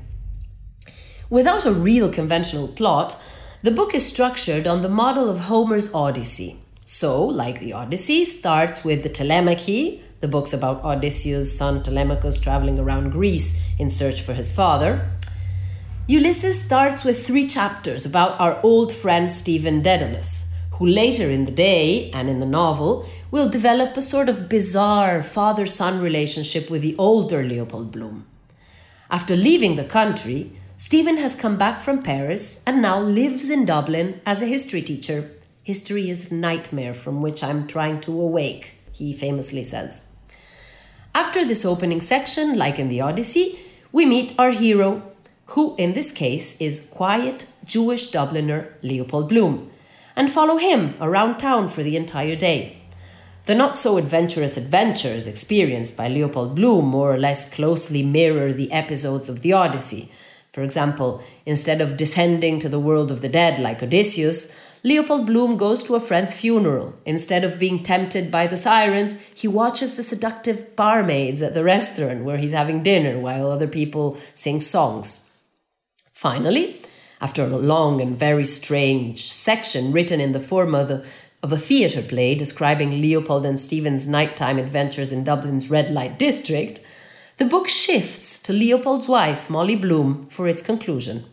Without 1.31 1.65
a 1.65 1.73
real 1.73 2.13
conventional 2.13 2.69
plot, 2.69 3.19
the 3.63 3.71
book 3.71 3.95
is 3.95 4.05
structured 4.05 4.67
on 4.67 4.83
the 4.83 4.91
model 4.91 5.31
of 5.31 5.49
Homer's 5.49 5.95
Odyssey. 5.95 6.59
So, 6.85 7.25
like 7.25 7.61
the 7.61 7.73
Odyssey, 7.73 8.27
starts 8.27 8.85
with 8.85 9.03
the 9.03 9.09
Telemachy, 9.09 10.03
the 10.21 10.29
books 10.29 10.53
about 10.53 10.85
Odysseus' 10.85 11.57
son 11.57 11.83
Telemachus 11.83 12.39
traveling 12.39 12.79
around 12.79 13.11
Greece 13.11 13.59
in 13.79 13.89
search 13.89 14.21
for 14.21 14.35
his 14.35 14.55
father. 14.55 15.11
Ulysses 16.09 16.63
starts 16.63 17.05
with 17.05 17.27
three 17.27 17.47
chapters 17.47 18.05
about 18.05 18.39
our 18.39 18.61
old 18.63 18.93
friend 18.93 19.33
Stephen 19.33 19.83
Dedalus, 19.83 20.53
who 20.77 20.87
later 20.87 21.31
in 21.31 21.45
the 21.45 21.51
day 21.53 22.11
and 22.13 22.29
in 22.29 22.41
the 22.41 22.47
novel 22.47 23.07
will 23.31 23.49
develop 23.49 23.97
a 23.97 24.03
sort 24.03 24.29
of 24.29 24.49
bizarre 24.49 25.23
father 25.23 25.67
son 25.67 26.01
relationship 26.01 26.71
with 26.71 26.83
the 26.83 26.97
older 26.97 27.43
Leopold 27.43 27.93
Bloom. 27.93 28.27
After 29.11 29.37
leaving 29.37 29.77
the 29.77 29.85
country, 29.85 30.53
Stephen 30.77 31.17
has 31.19 31.35
come 31.35 31.57
back 31.57 31.81
from 31.81 32.03
Paris 32.03 32.63
and 32.67 32.83
now 32.83 33.01
lives 33.01 33.51
in 33.51 33.65
Dublin 33.65 34.21
as 34.27 34.43
a 34.43 34.47
history 34.47 34.83
teacher 34.83 35.31
History 35.67 36.09
is 36.09 36.31
a 36.31 36.35
nightmare 36.37 36.95
from 36.95 37.21
which 37.21 37.43
I'm 37.43 37.67
trying 37.67 37.99
to 38.03 38.13
awake, 38.13 38.75
he 38.93 39.13
famously 39.13 39.65
says. 39.65 40.05
After 41.13 41.45
this 41.45 41.65
opening 41.65 42.01
section, 42.01 42.57
like 42.57 42.79
in 42.79 42.89
the 42.89 43.01
Odyssey, 43.01 43.59
we 43.91 44.07
meet 44.07 44.33
our 44.39 44.53
hero, 44.53 45.03
who 45.47 45.75
in 45.75 45.95
this 45.95 46.13
case 46.13 46.57
is 46.61 46.89
quiet 46.93 47.51
Jewish 47.65 48.13
Dubliner 48.13 48.75
Leopold 48.83 49.29
Bloom, 49.29 49.73
and 50.17 50.33
follow 50.33 50.57
him 50.57 50.95
around 51.01 51.39
town 51.39 51.69
for 51.69 51.83
the 51.83 51.97
entire 51.97 52.35
day. 52.35 52.79
The 53.45 53.55
not 53.55 53.77
so 53.77 53.97
adventurous 53.97 54.57
adventures 54.57 55.29
experienced 55.29 55.97
by 55.97 56.09
Leopold 56.09 56.57
Bloom 56.57 56.87
more 56.87 57.15
or 57.15 57.19
less 57.19 57.55
closely 57.55 58.03
mirror 58.03 58.53
the 58.53 58.73
episodes 58.73 59.29
of 59.29 59.43
the 59.43 59.53
Odyssey. 59.53 60.11
For 60.53 60.63
example, 60.63 61.23
instead 61.45 61.81
of 61.81 61.97
descending 61.97 62.59
to 62.59 62.69
the 62.69 62.81
world 62.81 63.13
of 63.13 63.21
the 63.21 63.29
dead 63.29 63.61
like 63.61 63.83
Odysseus, 63.83 64.59
Leopold 64.83 65.27
Bloom 65.27 65.57
goes 65.57 65.85
to 65.85 65.95
a 65.95 66.01
friend's 66.01 66.35
funeral. 66.35 66.95
Instead 67.05 67.45
of 67.45 67.59
being 67.59 67.83
tempted 67.83 68.31
by 68.31 68.47
the 68.47 68.57
sirens, 68.57 69.21
he 69.35 69.47
watches 69.47 69.97
the 69.97 70.03
seductive 70.03 70.75
barmaids 70.75 71.43
at 71.43 71.55
the 71.55 71.63
restaurant 71.63 72.25
where 72.25 72.39
he's 72.39 72.53
having 72.53 72.83
dinner 72.83 73.19
while 73.19 73.51
other 73.51 73.69
people 73.69 74.17
sing 74.35 74.61
songs. 74.61 75.41
Finally, 76.13 76.81
after 77.21 77.43
a 77.43 77.49
long 77.49 78.01
and 78.01 78.19
very 78.19 78.45
strange 78.45 79.25
section 79.25 79.93
written 79.93 80.21
in 80.21 80.33
the 80.33 80.41
form 80.41 80.75
of, 80.75 80.89
the, 80.89 81.05
of 81.43 81.53
a 81.53 81.57
theatre 81.57 82.03
play 82.03 82.35
describing 82.35 83.01
Leopold 83.01 83.47
and 83.47 83.59
Stephen's 83.59 84.09
nighttime 84.09 84.59
adventures 84.59 85.13
in 85.13 85.25
Dublin's 85.25 85.71
red 85.71 85.91
light 85.91 86.19
district, 86.19 86.87
the 87.39 87.45
book 87.45 87.69
shifts 87.69 88.43
to 88.43 88.53
Leopold's 88.53 89.09
wife, 89.09 89.51
Molly 89.51 89.77
Bloom, 89.77 90.27
for 90.29 90.49
its 90.49 90.63
conclusion. 90.63 91.25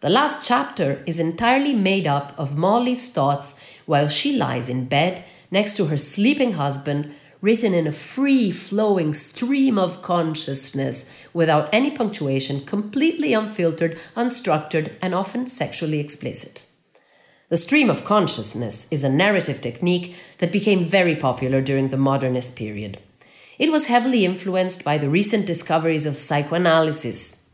The 0.00 0.10
last 0.10 0.46
chapter 0.46 1.02
is 1.06 1.18
entirely 1.18 1.74
made 1.74 2.06
up 2.06 2.32
of 2.38 2.56
Molly's 2.56 3.10
thoughts 3.10 3.58
while 3.86 4.08
she 4.08 4.36
lies 4.36 4.68
in 4.68 4.84
bed 4.84 5.24
next 5.50 5.76
to 5.78 5.86
her 5.86 5.96
sleeping 5.96 6.52
husband, 6.52 7.14
written 7.40 7.74
in 7.74 7.86
a 7.86 7.92
free 7.92 8.50
flowing 8.50 9.14
stream 9.14 9.78
of 9.78 10.02
consciousness 10.02 11.26
without 11.32 11.68
any 11.72 11.90
punctuation, 11.90 12.64
completely 12.64 13.32
unfiltered, 13.32 13.96
unstructured, 14.16 14.92
and 15.00 15.14
often 15.14 15.46
sexually 15.46 16.00
explicit. 16.00 16.66
The 17.48 17.56
stream 17.56 17.88
of 17.88 18.04
consciousness 18.04 18.86
is 18.90 19.04
a 19.04 19.08
narrative 19.08 19.60
technique 19.60 20.14
that 20.38 20.52
became 20.52 20.84
very 20.84 21.16
popular 21.16 21.62
during 21.62 21.88
the 21.88 21.96
modernist 21.96 22.56
period. 22.56 22.98
It 23.58 23.72
was 23.72 23.86
heavily 23.86 24.24
influenced 24.24 24.84
by 24.84 24.98
the 24.98 25.08
recent 25.08 25.46
discoveries 25.46 26.06
of 26.06 26.16
psychoanalysis. 26.16 27.48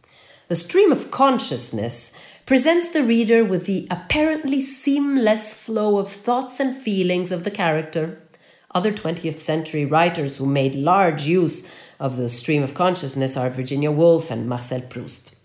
The 0.49 0.57
stream 0.57 0.91
of 0.91 1.11
consciousness 1.11 2.19
presents 2.45 2.91
the 2.91 3.05
reader 3.05 3.45
with 3.45 3.67
the 3.67 3.87
apparently 3.91 4.61
seamless 4.61 5.55
flow 5.65 5.99
of 5.99 6.11
thoughts 6.11 6.61
and 6.61 6.77
feelings 6.77 7.33
of 7.33 7.45
the 7.45 7.51
character. 7.51 8.21
Other 8.75 8.93
20th 8.93 9.39
century 9.39 9.85
writers 9.87 10.39
who 10.39 10.47
made 10.47 10.75
large 10.75 11.27
use 11.27 11.73
of 12.01 12.17
the 12.17 12.29
stream 12.29 12.63
of 12.63 12.75
consciousness 12.75 13.37
are 13.37 13.49
Virginia 13.49 13.93
Woolf 13.93 14.31
and 14.31 14.49
Marcel 14.49 14.81
Proust. 14.81 15.37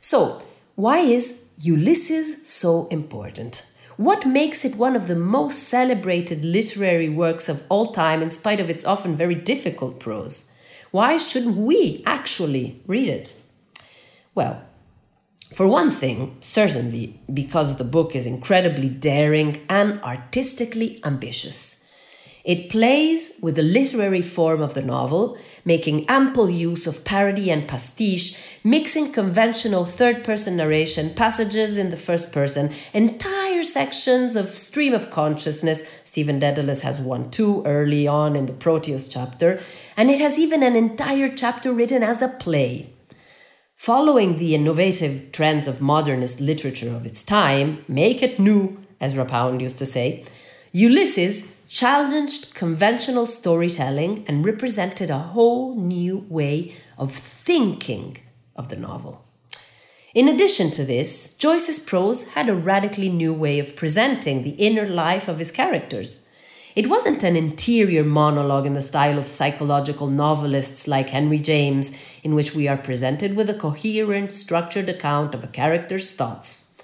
So, 0.00 0.42
why 0.74 0.98
is 0.98 1.44
Ulysses 1.58 2.48
so 2.48 2.88
important? 2.88 3.64
What 3.96 4.26
makes 4.26 4.64
it 4.64 4.74
one 4.74 4.96
of 4.96 5.06
the 5.06 5.14
most 5.14 5.60
celebrated 5.60 6.44
literary 6.44 7.08
works 7.08 7.48
of 7.48 7.64
all 7.68 7.92
time 7.92 8.22
in 8.22 8.30
spite 8.30 8.58
of 8.58 8.68
its 8.68 8.84
often 8.84 9.14
very 9.14 9.36
difficult 9.36 10.00
prose? 10.00 10.52
Why 10.90 11.16
shouldn't 11.16 11.56
we 11.56 12.02
actually 12.04 12.82
read 12.88 13.08
it? 13.08 13.40
Well, 14.34 14.62
for 15.52 15.68
one 15.68 15.92
thing, 15.92 16.38
certainly 16.40 17.20
because 17.32 17.78
the 17.78 17.84
book 17.84 18.16
is 18.16 18.26
incredibly 18.26 18.88
daring 18.88 19.64
and 19.68 20.00
artistically 20.02 21.00
ambitious. 21.04 21.83
It 22.44 22.68
plays 22.68 23.38
with 23.40 23.56
the 23.56 23.62
literary 23.62 24.20
form 24.20 24.60
of 24.60 24.74
the 24.74 24.82
novel, 24.82 25.38
making 25.64 26.06
ample 26.10 26.50
use 26.50 26.86
of 26.86 27.02
parody 27.02 27.50
and 27.50 27.66
pastiche, 27.66 28.38
mixing 28.62 29.12
conventional 29.12 29.86
third 29.86 30.22
person 30.22 30.58
narration, 30.58 31.14
passages 31.14 31.78
in 31.78 31.90
the 31.90 31.96
first 31.96 32.34
person, 32.34 32.74
entire 32.92 33.62
sections 33.62 34.36
of 34.36 34.50
stream 34.50 34.92
of 34.92 35.10
consciousness. 35.10 35.88
Stephen 36.04 36.38
Dedalus 36.38 36.82
has 36.82 37.00
one 37.00 37.30
too 37.30 37.62
early 37.64 38.06
on 38.06 38.36
in 38.36 38.44
the 38.44 38.52
Proteus 38.52 39.08
chapter, 39.08 39.58
and 39.96 40.10
it 40.10 40.18
has 40.18 40.38
even 40.38 40.62
an 40.62 40.76
entire 40.76 41.28
chapter 41.28 41.72
written 41.72 42.02
as 42.02 42.20
a 42.20 42.28
play. 42.28 42.90
Following 43.74 44.36
the 44.36 44.54
innovative 44.54 45.32
trends 45.32 45.66
of 45.66 45.80
modernist 45.80 46.42
literature 46.42 46.94
of 46.94 47.06
its 47.06 47.24
time, 47.24 47.86
make 47.88 48.22
it 48.22 48.38
new, 48.38 48.84
as 49.00 49.12
Ezra 49.12 49.24
Pound 49.24 49.62
used 49.62 49.78
to 49.78 49.86
say, 49.86 50.26
Ulysses 50.72 51.54
challenged 51.74 52.54
conventional 52.54 53.26
storytelling 53.26 54.24
and 54.28 54.46
represented 54.46 55.10
a 55.10 55.18
whole 55.18 55.74
new 55.74 56.24
way 56.28 56.72
of 56.96 57.10
thinking 57.10 58.16
of 58.54 58.68
the 58.68 58.76
novel. 58.76 59.24
In 60.14 60.28
addition 60.28 60.70
to 60.70 60.84
this, 60.84 61.36
Joyce's 61.36 61.80
prose 61.80 62.28
had 62.34 62.48
a 62.48 62.54
radically 62.54 63.08
new 63.08 63.34
way 63.34 63.58
of 63.58 63.74
presenting 63.74 64.44
the 64.44 64.50
inner 64.50 64.86
life 64.86 65.26
of 65.26 65.40
his 65.40 65.50
characters. 65.50 66.28
It 66.76 66.86
wasn't 66.86 67.24
an 67.24 67.34
interior 67.34 68.04
monologue 68.04 68.66
in 68.66 68.74
the 68.74 68.80
style 68.80 69.18
of 69.18 69.26
psychological 69.26 70.06
novelists 70.06 70.86
like 70.86 71.08
Henry 71.08 71.40
James, 71.40 72.00
in 72.22 72.36
which 72.36 72.54
we 72.54 72.68
are 72.68 72.76
presented 72.76 73.34
with 73.34 73.50
a 73.50 73.54
coherent, 73.54 74.30
structured 74.30 74.88
account 74.88 75.34
of 75.34 75.42
a 75.42 75.48
character's 75.48 76.12
thoughts. 76.12 76.76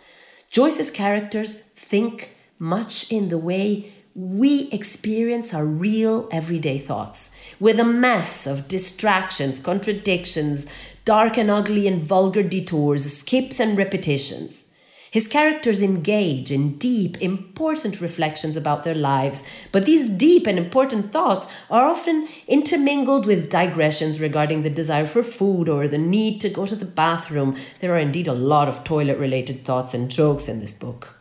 Joyce's 0.48 0.90
characters 0.90 1.54
think 1.60 2.34
much 2.58 3.12
in 3.12 3.28
the 3.28 3.38
way 3.38 3.92
we 4.14 4.68
experience 4.70 5.54
our 5.54 5.64
real 5.64 6.28
everyday 6.32 6.78
thoughts, 6.78 7.40
with 7.60 7.78
a 7.78 7.84
mess 7.84 8.46
of 8.46 8.68
distractions, 8.68 9.60
contradictions, 9.60 10.66
dark 11.04 11.38
and 11.38 11.50
ugly 11.50 11.86
and 11.86 12.02
vulgar 12.02 12.42
detours, 12.42 13.18
skips 13.18 13.60
and 13.60 13.78
repetitions. 13.78 14.66
His 15.12 15.26
characters 15.26 15.82
engage 15.82 16.52
in 16.52 16.76
deep, 16.78 17.20
important 17.20 18.00
reflections 18.00 18.56
about 18.56 18.84
their 18.84 18.94
lives, 18.94 19.42
but 19.72 19.84
these 19.84 20.08
deep 20.08 20.46
and 20.46 20.56
important 20.56 21.10
thoughts 21.10 21.48
are 21.68 21.84
often 21.84 22.28
intermingled 22.46 23.26
with 23.26 23.50
digressions 23.50 24.20
regarding 24.20 24.62
the 24.62 24.70
desire 24.70 25.06
for 25.06 25.24
food 25.24 25.68
or 25.68 25.88
the 25.88 25.98
need 25.98 26.40
to 26.42 26.48
go 26.48 26.64
to 26.64 26.76
the 26.76 26.84
bathroom. 26.84 27.56
There 27.80 27.92
are 27.92 27.98
indeed 27.98 28.28
a 28.28 28.32
lot 28.32 28.68
of 28.68 28.84
toilet 28.84 29.18
related 29.18 29.64
thoughts 29.64 29.94
and 29.94 30.10
jokes 30.10 30.48
in 30.48 30.60
this 30.60 30.72
book. 30.72 31.16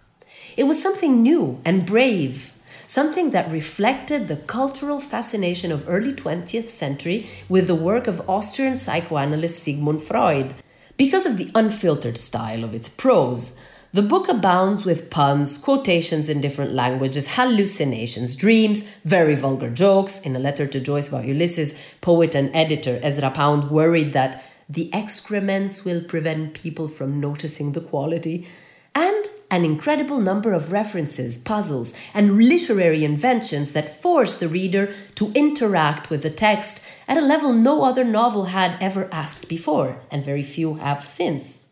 It 0.56 0.66
was 0.66 0.82
something 0.82 1.24
new 1.24 1.60
and 1.66 1.86
brave 1.86 2.54
something 2.90 3.30
that 3.30 3.52
reflected 3.52 4.28
the 4.28 4.36
cultural 4.36 5.00
fascination 5.00 5.72
of 5.72 5.88
early 5.88 6.12
20th 6.12 6.72
century 6.72 7.30
with 7.48 7.68
the 7.68 7.76
work 7.76 8.08
of 8.08 8.28
Austrian 8.28 8.76
psychoanalyst 8.76 9.62
Sigmund 9.62 10.02
Freud. 10.02 10.56
Because 10.98 11.28
of 11.28 11.38
the 11.38 11.52
unfiltered 11.54 12.18
style 12.18 12.64
of 12.64 12.74
its 12.74 12.90
prose, 12.90 13.64
the 13.94 14.02
book 14.02 14.28
abounds 14.28 14.86
with 14.86 15.12
puns, 15.12 15.60
quotations 15.60 16.30
in 16.30 16.42
different 16.42 16.74
languages, 16.74 17.36
hallucinations, 17.36 18.36
dreams, 18.36 18.82
very 19.06 19.36
vulgar 19.36 19.70
jokes. 19.70 20.26
In 20.26 20.36
a 20.36 20.40
letter 20.40 20.66
to 20.66 20.80
Joyce 20.80 21.10
about 21.10 21.26
Ulysses, 21.26 21.80
poet 22.02 22.34
and 22.34 22.50
editor 22.56 23.00
Ezra 23.04 23.30
Pound 23.30 23.70
worried 23.70 24.14
that 24.14 24.44
the 24.68 24.90
excrements 24.94 25.86
will 25.86 26.04
prevent 26.04 26.56
people 26.56 26.88
from 26.88 27.20
noticing 27.20 27.74
the 27.74 27.82
quality 27.82 28.48
and 28.96 29.26
an 29.52 29.66
incredible 29.66 30.20
number 30.20 30.54
of 30.54 30.72
references, 30.72 31.38
puzzles, 31.38 31.94
and 32.14 32.38
literary 32.38 33.04
inventions 33.04 33.72
that 33.72 33.90
force 33.90 34.36
the 34.36 34.48
reader 34.48 34.94
to 35.16 35.32
interact 35.34 36.10
with 36.10 36.22
the 36.22 36.30
text 36.30 36.88
at 37.08 37.18
a 37.18 37.22
level 37.22 37.52
no 37.52 37.84
other 37.84 38.04
novel 38.04 38.46
had 38.46 38.78
ever 38.80 39.10
asked 39.12 39.50
before, 39.50 40.02
and 40.12 40.24
very 40.24 40.44
few 40.44 40.76
have 40.76 41.04
since. 41.04 41.66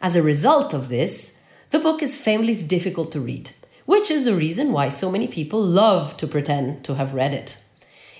As 0.00 0.14
a 0.14 0.22
result 0.22 0.74
of 0.74 0.88
this, 0.88 1.42
the 1.70 1.78
book 1.78 2.02
is 2.02 2.20
famously 2.20 2.66
difficult 2.66 3.10
to 3.12 3.20
read, 3.20 3.50
which 3.86 4.10
is 4.10 4.24
the 4.24 4.34
reason 4.34 4.72
why 4.72 4.88
so 4.88 5.10
many 5.10 5.26
people 5.26 5.62
love 5.62 6.16
to 6.18 6.26
pretend 6.26 6.84
to 6.84 6.94
have 6.94 7.14
read 7.14 7.32
it. 7.32 7.56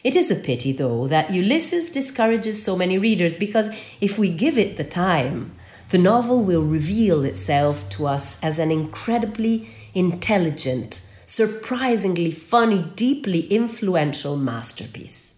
It 0.02 0.16
is 0.16 0.30
a 0.30 0.36
pity, 0.36 0.72
though, 0.72 1.06
that 1.08 1.32
Ulysses 1.32 1.90
discourages 1.90 2.62
so 2.62 2.76
many 2.76 2.98
readers 2.98 3.36
because 3.36 3.68
if 4.00 4.18
we 4.18 4.30
give 4.30 4.56
it 4.56 4.76
the 4.76 4.84
time, 4.84 5.52
the 5.90 5.98
novel 5.98 6.42
will 6.42 6.62
reveal 6.62 7.24
itself 7.24 7.88
to 7.90 8.06
us 8.06 8.42
as 8.42 8.58
an 8.58 8.70
incredibly 8.70 9.68
intelligent, 9.94 11.10
surprisingly 11.24 12.30
funny, 12.30 12.82
deeply 12.94 13.46
influential 13.46 14.36
masterpiece. 14.36 15.34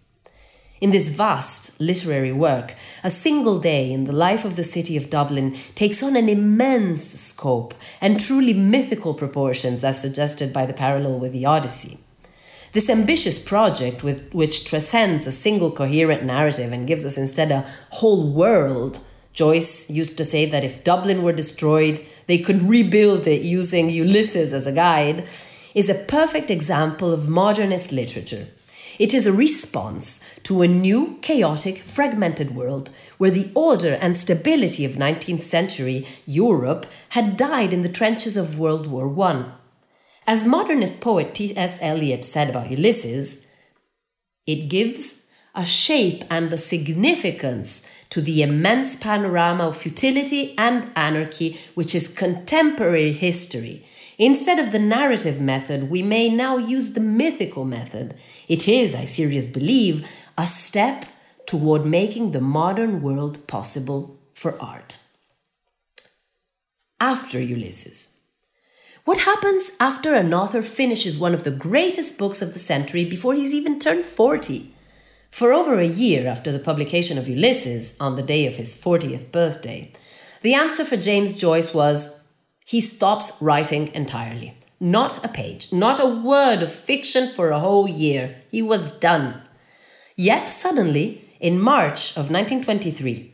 In 0.81 0.89
this 0.89 1.09
vast 1.09 1.79
literary 1.79 2.31
work, 2.31 2.75
a 3.03 3.09
single 3.09 3.59
day 3.59 3.91
in 3.91 4.05
the 4.05 4.11
life 4.11 4.43
of 4.43 4.55
the 4.55 4.63
city 4.63 4.97
of 4.97 5.11
Dublin 5.11 5.55
takes 5.75 6.01
on 6.01 6.15
an 6.15 6.27
immense 6.27 7.03
scope 7.03 7.75
and 8.01 8.19
truly 8.19 8.53
mythical 8.53 9.13
proportions, 9.13 9.83
as 9.83 10.01
suggested 10.01 10.51
by 10.51 10.65
the 10.65 10.73
parallel 10.73 11.19
with 11.19 11.33
the 11.33 11.45
Odyssey. 11.45 11.99
This 12.73 12.89
ambitious 12.89 13.37
project, 13.37 14.03
with, 14.03 14.33
which 14.33 14.65
transcends 14.65 15.27
a 15.27 15.31
single 15.31 15.71
coherent 15.71 16.23
narrative 16.23 16.71
and 16.73 16.87
gives 16.87 17.05
us 17.05 17.17
instead 17.17 17.51
a 17.51 17.67
whole 17.91 18.31
world, 18.31 18.99
Joyce 19.33 19.89
used 19.89 20.17
to 20.17 20.25
say 20.25 20.45
that 20.45 20.63
if 20.63 20.83
Dublin 20.83 21.23
were 21.23 21.31
destroyed, 21.31 22.05
they 22.27 22.37
could 22.37 22.61
rebuild 22.61 23.27
it 23.27 23.41
using 23.41 23.89
Ulysses 23.89 24.53
as 24.53 24.67
a 24.67 24.71
guide, 24.71 25.27
is 25.73 25.89
a 25.89 25.95
perfect 26.05 26.51
example 26.51 27.11
of 27.11 27.29
modernist 27.29 27.91
literature. 27.91 28.47
It 28.99 29.13
is 29.13 29.25
a 29.25 29.33
response 29.33 30.23
to 30.43 30.61
a 30.61 30.67
new, 30.67 31.17
chaotic, 31.21 31.77
fragmented 31.77 32.53
world 32.53 32.89
where 33.17 33.31
the 33.31 33.51
order 33.55 33.97
and 34.01 34.17
stability 34.17 34.83
of 34.85 34.91
19th 34.91 35.43
century 35.43 36.07
Europe 36.25 36.85
had 37.09 37.37
died 37.37 37.73
in 37.73 37.81
the 37.81 37.89
trenches 37.89 38.35
of 38.35 38.59
World 38.59 38.87
War 38.87 39.07
I. 39.23 39.45
As 40.27 40.45
modernist 40.45 41.01
poet 41.01 41.33
T.S. 41.33 41.79
Eliot 41.81 42.23
said 42.23 42.49
about 42.49 42.69
Ulysses, 42.69 43.47
it 44.45 44.69
gives 44.69 45.27
a 45.55 45.65
shape 45.65 46.23
and 46.29 46.51
a 46.51 46.57
significance 46.57 47.87
to 48.11 48.21
the 48.21 48.43
immense 48.43 48.95
panorama 48.95 49.67
of 49.67 49.77
futility 49.77 50.53
and 50.57 50.91
anarchy 50.95 51.59
which 51.73 51.95
is 51.95 52.13
contemporary 52.13 53.11
history. 53.11 53.85
Instead 54.17 54.59
of 54.59 54.71
the 54.71 54.79
narrative 54.79 55.41
method, 55.41 55.89
we 55.89 56.03
may 56.03 56.29
now 56.29 56.57
use 56.57 56.93
the 56.93 56.99
mythical 56.99 57.65
method. 57.65 58.15
It 58.47 58.67
is, 58.67 58.93
I 58.93 59.05
seriously 59.05 59.53
believe, 59.59 60.07
a 60.37 60.45
step 60.45 61.05
toward 61.47 61.85
making 61.85 62.31
the 62.31 62.41
modern 62.41 63.01
world 63.01 63.47
possible 63.47 64.19
for 64.33 64.61
art. 64.61 64.99
After 66.99 67.41
Ulysses. 67.41 68.19
What 69.05 69.19
happens 69.19 69.71
after 69.79 70.13
an 70.13 70.33
author 70.33 70.61
finishes 70.61 71.17
one 71.17 71.33
of 71.33 71.43
the 71.43 71.49
greatest 71.49 72.19
books 72.19 72.41
of 72.41 72.53
the 72.53 72.59
century 72.59 73.03
before 73.05 73.33
he's 73.33 73.53
even 73.53 73.79
turned 73.79 74.05
40? 74.05 74.71
For 75.31 75.53
over 75.53 75.79
a 75.79 75.87
year 75.87 76.27
after 76.27 76.51
the 76.51 76.59
publication 76.59 77.17
of 77.17 77.27
Ulysses, 77.27 77.97
on 77.99 78.15
the 78.15 78.21
day 78.21 78.45
of 78.45 78.55
his 78.55 78.75
40th 78.75 79.31
birthday, 79.31 79.93
the 80.41 80.53
answer 80.53 80.83
for 80.83 80.97
James 80.97 81.33
Joyce 81.33 81.73
was 81.73 82.27
he 82.65 82.81
stops 82.81 83.41
writing 83.41 83.93
entirely. 83.93 84.57
Not 84.79 85.23
a 85.23 85.29
page, 85.29 85.71
not 85.71 85.99
a 85.99 86.05
word 86.05 86.61
of 86.61 86.71
fiction 86.71 87.29
for 87.29 87.49
a 87.49 87.59
whole 87.59 87.87
year. 87.87 88.41
He 88.51 88.61
was 88.61 88.99
done. 88.99 89.41
Yet 90.15 90.49
suddenly, 90.49 91.29
in 91.39 91.61
March 91.61 92.11
of 92.11 92.29
1923, 92.29 93.33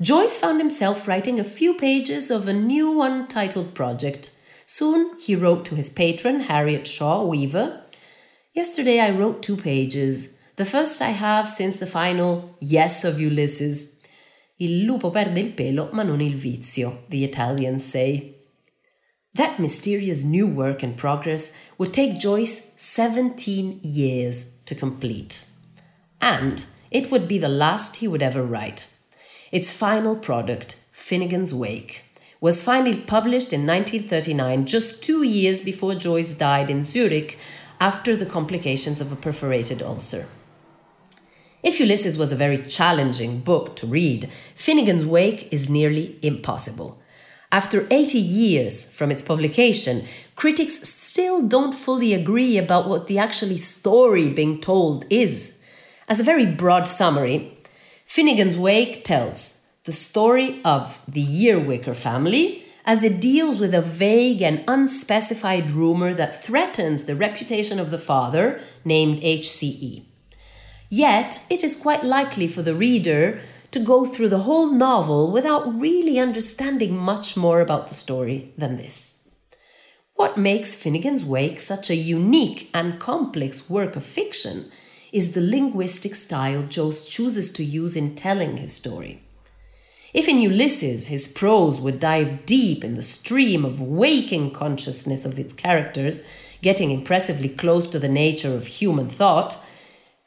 Joyce 0.00 0.38
found 0.38 0.60
himself 0.60 1.08
writing 1.08 1.40
a 1.40 1.44
few 1.44 1.74
pages 1.74 2.30
of 2.30 2.46
a 2.46 2.52
new 2.52 3.00
untitled 3.02 3.74
project. 3.74 4.36
Soon 4.66 5.18
he 5.18 5.34
wrote 5.34 5.64
to 5.66 5.74
his 5.74 5.90
patron, 5.90 6.40
Harriet 6.40 6.86
Shaw 6.86 7.24
Weaver 7.24 7.82
Yesterday 8.54 8.98
I 8.98 9.10
wrote 9.10 9.40
two 9.40 9.56
pages 9.56 10.37
the 10.58 10.64
first 10.64 11.00
I 11.00 11.10
have 11.10 11.48
since 11.48 11.76
the 11.76 11.86
final 11.86 12.56
yes 12.60 13.04
of 13.04 13.20
Ulysses. 13.20 13.94
Il 14.58 14.84
lupo 14.84 15.12
perde 15.12 15.38
il 15.38 15.52
pelo, 15.52 15.88
ma 15.92 16.02
non 16.02 16.20
il 16.20 16.34
vizio, 16.34 17.04
the 17.10 17.22
Italians 17.22 17.84
say. 17.84 18.34
That 19.34 19.60
mysterious 19.60 20.24
new 20.24 20.48
work 20.52 20.82
in 20.82 20.94
progress 20.94 21.70
would 21.78 21.94
take 21.94 22.18
Joyce 22.18 22.74
17 22.76 23.78
years 23.84 24.56
to 24.64 24.74
complete. 24.74 25.44
And 26.20 26.64
it 26.90 27.12
would 27.12 27.28
be 27.28 27.38
the 27.38 27.48
last 27.48 27.96
he 27.96 28.08
would 28.08 28.22
ever 28.22 28.42
write. 28.42 28.92
Its 29.52 29.72
final 29.72 30.16
product, 30.16 30.74
Finnegans 30.92 31.52
Wake, 31.52 32.02
was 32.40 32.64
finally 32.64 32.98
published 32.98 33.52
in 33.52 33.64
1939, 33.64 34.66
just 34.66 35.04
two 35.04 35.22
years 35.22 35.62
before 35.62 35.94
Joyce 35.94 36.34
died 36.34 36.68
in 36.68 36.82
Zurich 36.82 37.38
after 37.80 38.16
the 38.16 38.26
complications 38.26 39.00
of 39.00 39.12
a 39.12 39.16
perforated 39.16 39.80
ulcer. 39.82 40.26
If 41.60 41.80
Ulysses 41.80 42.16
was 42.16 42.30
a 42.30 42.36
very 42.36 42.62
challenging 42.62 43.40
book 43.40 43.74
to 43.76 43.86
read, 43.86 44.30
Finnegans 44.56 45.04
Wake 45.04 45.52
is 45.52 45.68
nearly 45.68 46.16
impossible. 46.22 47.02
After 47.50 47.88
80 47.90 48.16
years 48.18 48.92
from 48.92 49.10
its 49.10 49.24
publication, 49.24 50.02
critics 50.36 50.88
still 50.88 51.48
don't 51.48 51.72
fully 51.72 52.14
agree 52.14 52.58
about 52.58 52.88
what 52.88 53.08
the 53.08 53.18
actually 53.18 53.56
story 53.56 54.28
being 54.28 54.60
told 54.60 55.04
is. 55.10 55.58
As 56.06 56.20
a 56.20 56.24
very 56.24 56.46
broad 56.46 56.86
summary, 56.86 57.58
Finnegans 58.06 58.56
Wake 58.56 59.02
tells 59.02 59.62
the 59.82 59.92
story 59.92 60.60
of 60.64 61.02
the 61.08 61.24
Earwicker 61.24 61.96
family 61.96 62.62
as 62.84 63.02
it 63.02 63.20
deals 63.20 63.58
with 63.58 63.74
a 63.74 63.82
vague 63.82 64.42
and 64.42 64.62
unspecified 64.68 65.72
rumor 65.72 66.14
that 66.14 66.42
threatens 66.42 67.04
the 67.04 67.16
reputation 67.16 67.80
of 67.80 67.90
the 67.90 67.98
father, 67.98 68.60
named 68.84 69.20
HCE. 69.22 70.07
Yet, 70.90 71.46
it 71.50 71.62
is 71.62 71.76
quite 71.76 72.04
likely 72.04 72.48
for 72.48 72.62
the 72.62 72.74
reader 72.74 73.40
to 73.70 73.80
go 73.80 74.04
through 74.04 74.30
the 74.30 74.40
whole 74.40 74.72
novel 74.72 75.30
without 75.30 75.78
really 75.78 76.18
understanding 76.18 76.96
much 76.96 77.36
more 77.36 77.60
about 77.60 77.88
the 77.88 77.94
story 77.94 78.52
than 78.56 78.76
this. 78.76 79.18
What 80.14 80.38
makes 80.38 80.74
Finnegan's 80.74 81.24
Wake 81.24 81.60
such 81.60 81.90
a 81.90 81.94
unique 81.94 82.70
and 82.72 82.98
complex 82.98 83.68
work 83.68 83.94
of 83.94 84.04
fiction 84.04 84.70
is 85.12 85.32
the 85.32 85.40
linguistic 85.40 86.14
style 86.14 86.62
Joyce 86.62 87.06
chooses 87.06 87.52
to 87.52 87.64
use 87.64 87.94
in 87.94 88.14
telling 88.14 88.56
his 88.56 88.74
story. 88.74 89.22
If 90.14 90.26
in 90.26 90.40
Ulysses 90.40 91.08
his 91.08 91.30
prose 91.30 91.80
would 91.80 92.00
dive 92.00 92.46
deep 92.46 92.82
in 92.82 92.94
the 92.94 93.02
stream 93.02 93.64
of 93.64 93.80
waking 93.80 94.52
consciousness 94.52 95.24
of 95.24 95.38
its 95.38 95.52
characters, 95.52 96.28
getting 96.62 96.90
impressively 96.90 97.48
close 97.48 97.86
to 97.88 97.98
the 97.98 98.08
nature 98.08 98.54
of 98.54 98.66
human 98.66 99.08
thought, 99.08 99.56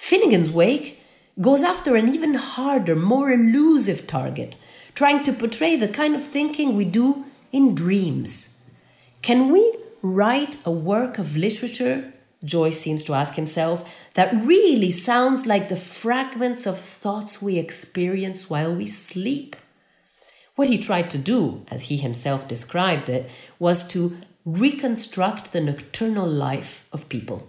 Finnegan's 0.02 0.50
Wake 0.50 1.00
goes 1.40 1.62
after 1.62 1.96
an 1.96 2.10
even 2.10 2.34
harder, 2.34 2.96
more 2.96 3.32
elusive 3.32 4.08
target, 4.08 4.56
trying 4.96 5.22
to 5.22 5.32
portray 5.32 5.76
the 5.76 5.88
kind 5.88 6.16
of 6.16 6.24
thinking 6.24 6.76
we 6.76 6.86
do 6.86 7.26
in 7.52 7.76
dreams. 7.76 8.58
Can 9.22 9.52
we 9.52 9.78
write 10.02 10.58
a 10.66 10.72
work 10.72 11.20
of 11.20 11.38
literature, 11.38 12.12
Joyce 12.44 12.80
seems 12.80 13.04
to 13.04 13.14
ask 13.14 13.36
himself, 13.36 13.88
that 14.16 14.34
really 14.34 14.90
sounds 14.90 15.46
like 15.46 15.70
the 15.70 15.76
fragments 15.76 16.66
of 16.66 16.80
thoughts 16.80 17.40
we 17.40 17.60
experience 17.60 18.50
while 18.50 18.74
we 18.74 18.88
sleep? 18.88 19.56
What 20.56 20.68
he 20.68 20.80
tried 20.80 21.12
to 21.12 21.20
do, 21.20 21.64
as 21.70 21.84
he 21.84 21.98
himself 21.98 22.48
described 22.48 23.08
it, 23.08 23.30
was 23.60 23.88
to 23.90 24.18
reconstruct 24.46 25.54
the 25.54 25.62
nocturnal 25.62 26.28
life 26.28 26.88
of 26.92 27.08
people. 27.08 27.48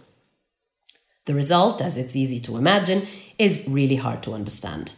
The 1.24 1.34
result, 1.34 1.80
as 1.80 1.96
it's 1.96 2.16
easy 2.16 2.40
to 2.40 2.56
imagine, 2.56 3.06
is 3.38 3.66
really 3.68 3.96
hard 3.96 4.24
to 4.24 4.32
understand. 4.32 4.94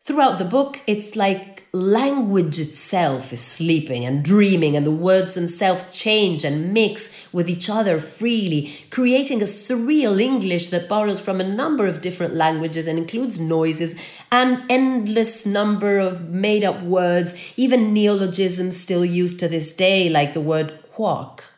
Throughout 0.00 0.38
the 0.38 0.44
book, 0.44 0.80
it's 0.86 1.16
like 1.16 1.66
language 1.72 2.60
itself 2.60 3.32
is 3.32 3.40
sleeping 3.40 4.04
and 4.04 4.24
dreaming, 4.24 4.76
and 4.76 4.86
the 4.86 4.92
words 4.92 5.34
themselves 5.34 5.98
change 5.98 6.44
and 6.44 6.72
mix 6.72 7.26
with 7.32 7.50
each 7.50 7.68
other 7.68 7.98
freely, 7.98 8.72
creating 8.90 9.42
a 9.42 9.46
surreal 9.46 10.20
English 10.20 10.68
that 10.68 10.88
borrows 10.88 11.18
from 11.18 11.40
a 11.40 11.48
number 11.48 11.88
of 11.88 12.00
different 12.00 12.34
languages 12.34 12.86
and 12.86 12.96
includes 12.96 13.40
noises, 13.40 13.96
an 14.30 14.64
endless 14.70 15.44
number 15.44 15.98
of 15.98 16.28
made 16.30 16.62
up 16.62 16.80
words, 16.82 17.34
even 17.56 17.92
neologisms 17.92 18.76
still 18.76 19.04
used 19.04 19.40
to 19.40 19.48
this 19.48 19.74
day, 19.74 20.08
like 20.08 20.32
the 20.32 20.40
word 20.40 20.78
quark. 20.92 21.55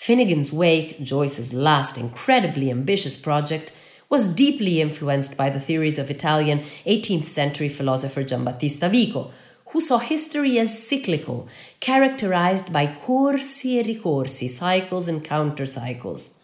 Finnegan's 0.00 0.50
Wake, 0.50 0.98
Joyce's 1.00 1.52
last 1.52 1.98
incredibly 1.98 2.70
ambitious 2.70 3.18
project, 3.18 3.76
was 4.08 4.34
deeply 4.34 4.80
influenced 4.80 5.36
by 5.36 5.50
the 5.50 5.60
theories 5.60 5.98
of 5.98 6.10
Italian 6.10 6.60
18th 6.86 7.26
century 7.26 7.68
philosopher 7.68 8.24
Giambattista 8.24 8.90
Vico, 8.90 9.30
who 9.66 9.80
saw 9.82 9.98
history 9.98 10.58
as 10.58 10.82
cyclical, 10.88 11.46
characterized 11.80 12.72
by 12.72 12.86
corsi 12.86 13.78
e 13.78 13.82
ricorsi, 13.82 14.48
cycles 14.48 15.06
and 15.06 15.22
counter 15.22 15.66
cycles. 15.66 16.40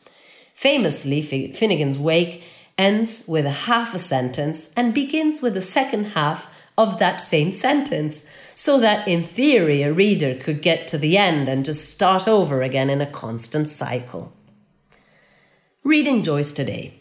Famously, 0.53 1.23
Finnegan's 1.23 1.99
Wake 1.99 2.43
ends 2.77 3.25
with 3.27 3.47
a 3.47 3.61
half 3.69 3.95
a 3.95 3.99
sentence 3.99 4.71
and 4.77 4.93
begins 4.93 5.41
with 5.41 5.55
the 5.55 5.63
second 5.63 6.09
half 6.09 6.55
of 6.79 6.99
that 6.99 7.21
same 7.21 7.51
sentence, 7.51 8.25
so 8.55 8.79
that 8.81 9.07
in 9.07 9.23
theory 9.23 9.83
a 9.83 9.93
reader 9.93 10.35
could 10.35 10.63
get 10.63 10.87
to 10.89 10.99
the 10.99 11.17
end 11.17 11.49
and 11.49 11.65
just 11.65 11.89
start 11.91 12.27
over 12.29 12.63
again 12.63 12.91
in 12.91 13.01
a 13.01 13.07
constant 13.07 13.69
cycle. 13.69 14.33
Reading 15.85 16.23
Joyce 16.23 16.53
today. 16.53 17.01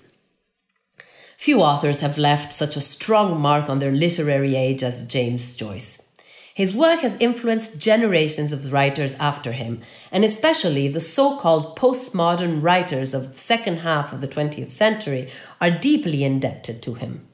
Few 1.38 1.62
authors 1.62 2.00
have 2.00 2.18
left 2.18 2.54
such 2.54 2.76
a 2.76 2.82
strong 2.82 3.40
mark 3.40 3.70
on 3.70 3.80
their 3.80 3.92
literary 3.92 4.56
age 4.56 4.82
as 4.84 5.08
James 5.08 5.56
Joyce. 5.56 6.16
His 6.56 6.74
work 6.74 7.02
has 7.02 7.18
influenced 7.20 7.82
generations 7.82 8.54
of 8.54 8.72
writers 8.72 9.14
after 9.20 9.52
him, 9.52 9.82
and 10.10 10.24
especially 10.24 10.88
the 10.88 11.02
so 11.02 11.38
called 11.38 11.78
postmodern 11.78 12.64
writers 12.64 13.14
of 13.14 13.34
the 13.34 13.38
second 13.38 13.80
half 13.80 14.14
of 14.14 14.22
the 14.22 14.28
20th 14.28 14.72
century 14.72 15.30
are 15.60 15.70
deeply 15.70 16.24
indebted 16.24 16.82
to 16.84 16.94
him. 16.94 17.28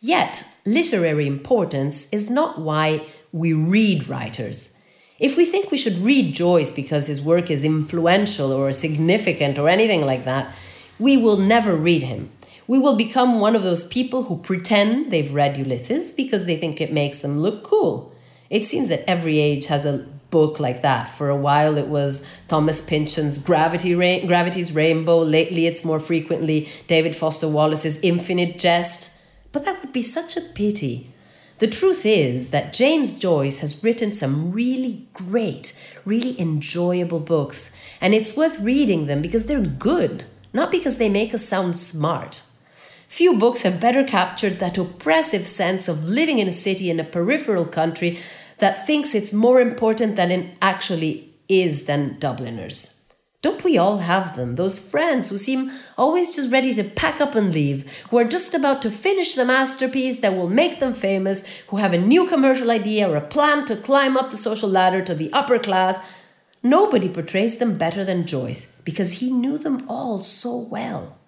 Yet, 0.00 0.44
literary 0.64 1.26
importance 1.26 2.08
is 2.10 2.30
not 2.30 2.60
why 2.60 3.06
we 3.32 3.52
read 3.52 4.08
writers. 4.08 4.84
If 5.18 5.36
we 5.36 5.44
think 5.44 5.70
we 5.70 5.78
should 5.78 5.98
read 5.98 6.34
Joyce 6.34 6.72
because 6.72 7.06
his 7.06 7.22
work 7.22 7.50
is 7.50 7.64
influential 7.64 8.52
or 8.52 8.72
significant 8.72 9.58
or 9.58 9.68
anything 9.68 10.04
like 10.04 10.24
that, 10.24 10.52
we 10.98 11.16
will 11.16 11.36
never 11.36 11.74
read 11.74 12.02
him 12.02 12.30
we 12.66 12.78
will 12.78 12.96
become 12.96 13.40
one 13.40 13.56
of 13.56 13.62
those 13.62 13.86
people 13.86 14.24
who 14.24 14.38
pretend 14.38 15.10
they've 15.10 15.34
read 15.34 15.58
Ulysses 15.58 16.12
because 16.12 16.46
they 16.46 16.56
think 16.56 16.80
it 16.80 16.92
makes 16.92 17.20
them 17.20 17.40
look 17.40 17.62
cool. 17.62 18.14
It 18.50 18.64
seems 18.64 18.88
that 18.88 19.08
every 19.08 19.40
age 19.40 19.66
has 19.66 19.84
a 19.84 20.06
book 20.30 20.60
like 20.60 20.82
that. 20.82 21.10
For 21.10 21.28
a 21.28 21.36
while, 21.36 21.76
it 21.76 21.88
was 21.88 22.26
Thomas 22.48 22.84
Pynchon's 22.86 23.38
Gravity 23.38 23.94
Ra- 23.94 24.26
Gravity's 24.26 24.72
Rainbow. 24.72 25.18
Lately, 25.18 25.66
it's 25.66 25.84
more 25.84 26.00
frequently 26.00 26.68
David 26.86 27.16
Foster 27.16 27.48
Wallace's 27.48 27.98
Infinite 28.00 28.58
Jest. 28.58 29.21
But 29.52 29.64
that 29.64 29.80
would 29.82 29.92
be 29.92 30.02
such 30.02 30.36
a 30.36 30.40
pity. 30.40 31.12
The 31.58 31.68
truth 31.68 32.04
is 32.04 32.50
that 32.50 32.72
James 32.72 33.16
Joyce 33.16 33.60
has 33.60 33.84
written 33.84 34.12
some 34.12 34.50
really 34.50 35.06
great, 35.12 35.78
really 36.04 36.40
enjoyable 36.40 37.20
books, 37.20 37.80
and 38.00 38.14
it's 38.14 38.36
worth 38.36 38.58
reading 38.58 39.06
them 39.06 39.22
because 39.22 39.46
they're 39.46 39.60
good, 39.60 40.24
not 40.52 40.72
because 40.72 40.96
they 40.96 41.08
make 41.08 41.32
us 41.32 41.44
sound 41.46 41.76
smart. 41.76 42.42
Few 43.06 43.38
books 43.38 43.62
have 43.62 43.80
better 43.80 44.02
captured 44.02 44.54
that 44.54 44.78
oppressive 44.78 45.46
sense 45.46 45.86
of 45.86 46.02
living 46.02 46.38
in 46.38 46.48
a 46.48 46.52
city 46.52 46.90
in 46.90 46.98
a 46.98 47.04
peripheral 47.04 47.66
country 47.66 48.18
that 48.58 48.86
thinks 48.86 49.14
it's 49.14 49.32
more 49.32 49.60
important 49.60 50.16
than 50.16 50.30
it 50.30 50.56
actually 50.62 51.32
is 51.48 51.84
than 51.84 52.18
Dubliners. 52.18 53.01
Don't 53.42 53.64
we 53.64 53.76
all 53.76 53.98
have 53.98 54.36
them? 54.36 54.54
Those 54.54 54.88
friends 54.88 55.28
who 55.28 55.36
seem 55.36 55.72
always 55.98 56.36
just 56.36 56.52
ready 56.52 56.72
to 56.74 56.84
pack 56.84 57.20
up 57.20 57.34
and 57.34 57.52
leave, 57.52 57.92
who 58.08 58.18
are 58.18 58.24
just 58.24 58.54
about 58.54 58.80
to 58.82 58.90
finish 58.90 59.34
the 59.34 59.44
masterpiece 59.44 60.20
that 60.20 60.34
will 60.34 60.48
make 60.48 60.78
them 60.78 60.94
famous, 60.94 61.44
who 61.66 61.78
have 61.78 61.92
a 61.92 61.98
new 61.98 62.28
commercial 62.28 62.70
idea 62.70 63.10
or 63.10 63.16
a 63.16 63.20
plan 63.20 63.64
to 63.66 63.74
climb 63.74 64.16
up 64.16 64.30
the 64.30 64.36
social 64.36 64.68
ladder 64.68 65.02
to 65.02 65.14
the 65.14 65.32
upper 65.32 65.58
class. 65.58 65.98
Nobody 66.62 67.08
portrays 67.08 67.58
them 67.58 67.76
better 67.76 68.04
than 68.04 68.26
Joyce 68.26 68.80
because 68.84 69.14
he 69.14 69.32
knew 69.32 69.58
them 69.58 69.84
all 69.88 70.22
so 70.22 70.56
well. 70.56 71.18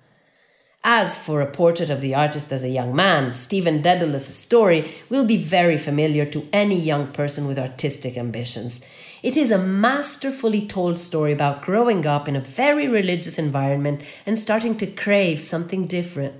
As 0.85 1.18
for 1.18 1.40
a 1.40 1.50
portrait 1.50 1.90
of 1.90 2.00
the 2.00 2.14
artist 2.14 2.53
as 2.53 2.62
a 2.62 2.68
young 2.68 2.94
man, 2.94 3.33
Stephen 3.33 3.83
Dedalus' 3.83 4.37
story 4.37 4.92
will 5.09 5.24
be 5.24 5.38
very 5.38 5.79
familiar 5.79 6.27
to 6.27 6.46
any 6.53 6.79
young 6.79 7.09
person 7.09 7.48
with 7.48 7.59
artistic 7.59 8.16
ambitions. 8.16 8.81
It 9.25 9.39
is 9.39 9.51
a 9.51 9.57
masterfully 9.57 10.67
told 10.67 10.99
story 10.99 11.33
about 11.33 11.63
growing 11.63 12.07
up 12.07 12.29
in 12.29 12.37
a 12.37 12.41
very 12.41 12.87
religious 12.87 13.39
environment 13.39 14.03
and 14.27 14.39
starting 14.39 14.77
to 14.77 14.87
crave 14.87 15.41
something 15.41 15.87
different. 15.87 16.35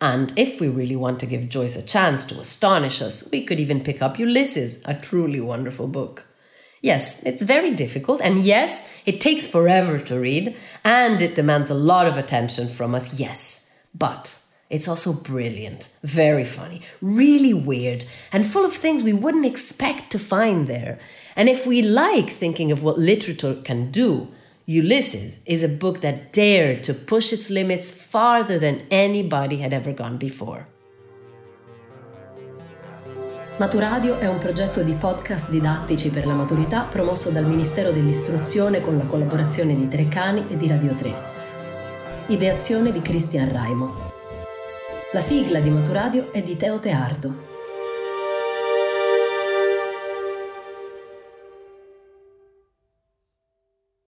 And 0.00 0.32
if 0.38 0.60
we 0.60 0.68
really 0.68 0.94
want 0.94 1.18
to 1.18 1.26
give 1.26 1.48
Joyce 1.48 1.74
a 1.74 1.84
chance 1.84 2.24
to 2.26 2.38
astonish 2.38 3.02
us, 3.02 3.28
we 3.32 3.44
could 3.44 3.58
even 3.58 3.82
pick 3.82 4.00
up 4.00 4.16
Ulysses, 4.16 4.80
a 4.84 4.94
truly 4.94 5.40
wonderful 5.40 5.88
book. 5.88 6.24
Yes, 6.80 7.20
it's 7.24 7.42
very 7.42 7.74
difficult, 7.74 8.20
and 8.20 8.38
yes, 8.38 8.88
it 9.04 9.20
takes 9.20 9.44
forever 9.44 9.98
to 9.98 10.20
read, 10.20 10.54
and 10.84 11.20
it 11.20 11.34
demands 11.34 11.68
a 11.68 11.74
lot 11.74 12.06
of 12.06 12.16
attention 12.16 12.68
from 12.68 12.94
us, 12.94 13.18
yes. 13.18 13.68
But 13.92 14.40
it's 14.70 14.86
also 14.86 15.12
brilliant, 15.12 15.96
very 16.04 16.44
funny, 16.44 16.82
really 17.00 17.54
weird, 17.54 18.04
and 18.32 18.46
full 18.46 18.64
of 18.64 18.72
things 18.72 19.02
we 19.02 19.12
wouldn't 19.12 19.46
expect 19.46 20.10
to 20.12 20.18
find 20.20 20.68
there. 20.68 21.00
And 21.36 21.48
if 21.48 21.66
we 21.66 21.82
like 21.82 22.30
thinking 22.30 22.70
of 22.70 22.82
what 22.82 22.98
literature 22.98 23.54
can 23.62 23.90
do, 23.90 24.28
Ulysses 24.66 25.36
is 25.44 25.62
a 25.62 25.68
book 25.68 26.00
that 26.00 26.32
dared 26.32 26.84
to 26.84 26.94
push 26.94 27.32
its 27.32 27.50
limits 27.50 27.90
farther 27.90 28.58
than 28.58 28.82
anybody 28.90 29.58
had 29.58 29.72
ever 29.72 29.92
gone 29.92 30.16
before. 30.16 30.66
Maturadio 33.56 34.18
è 34.18 34.26
un 34.26 34.38
progetto 34.38 34.82
di 34.82 34.94
podcast 34.94 35.50
didattici 35.50 36.10
per 36.10 36.26
la 36.26 36.34
maturità 36.34 36.84
promosso 36.90 37.30
dal 37.30 37.46
Ministero 37.46 37.92
dell'Istruzione 37.92 38.80
con 38.80 38.96
la 38.96 39.04
collaborazione 39.04 39.76
di 39.76 39.86
Treccani 39.86 40.46
e 40.48 40.56
di 40.56 40.66
Radio 40.66 40.94
3. 40.94 41.14
Ideazione 42.28 42.90
di 42.90 43.00
Cristian 43.00 43.52
Raimo. 43.52 44.12
La 45.12 45.20
sigla 45.20 45.60
di 45.60 45.70
Maturadio 45.70 46.32
è 46.32 46.42
di 46.42 46.56
Teo 46.56 46.80
Teardo. 46.80 47.43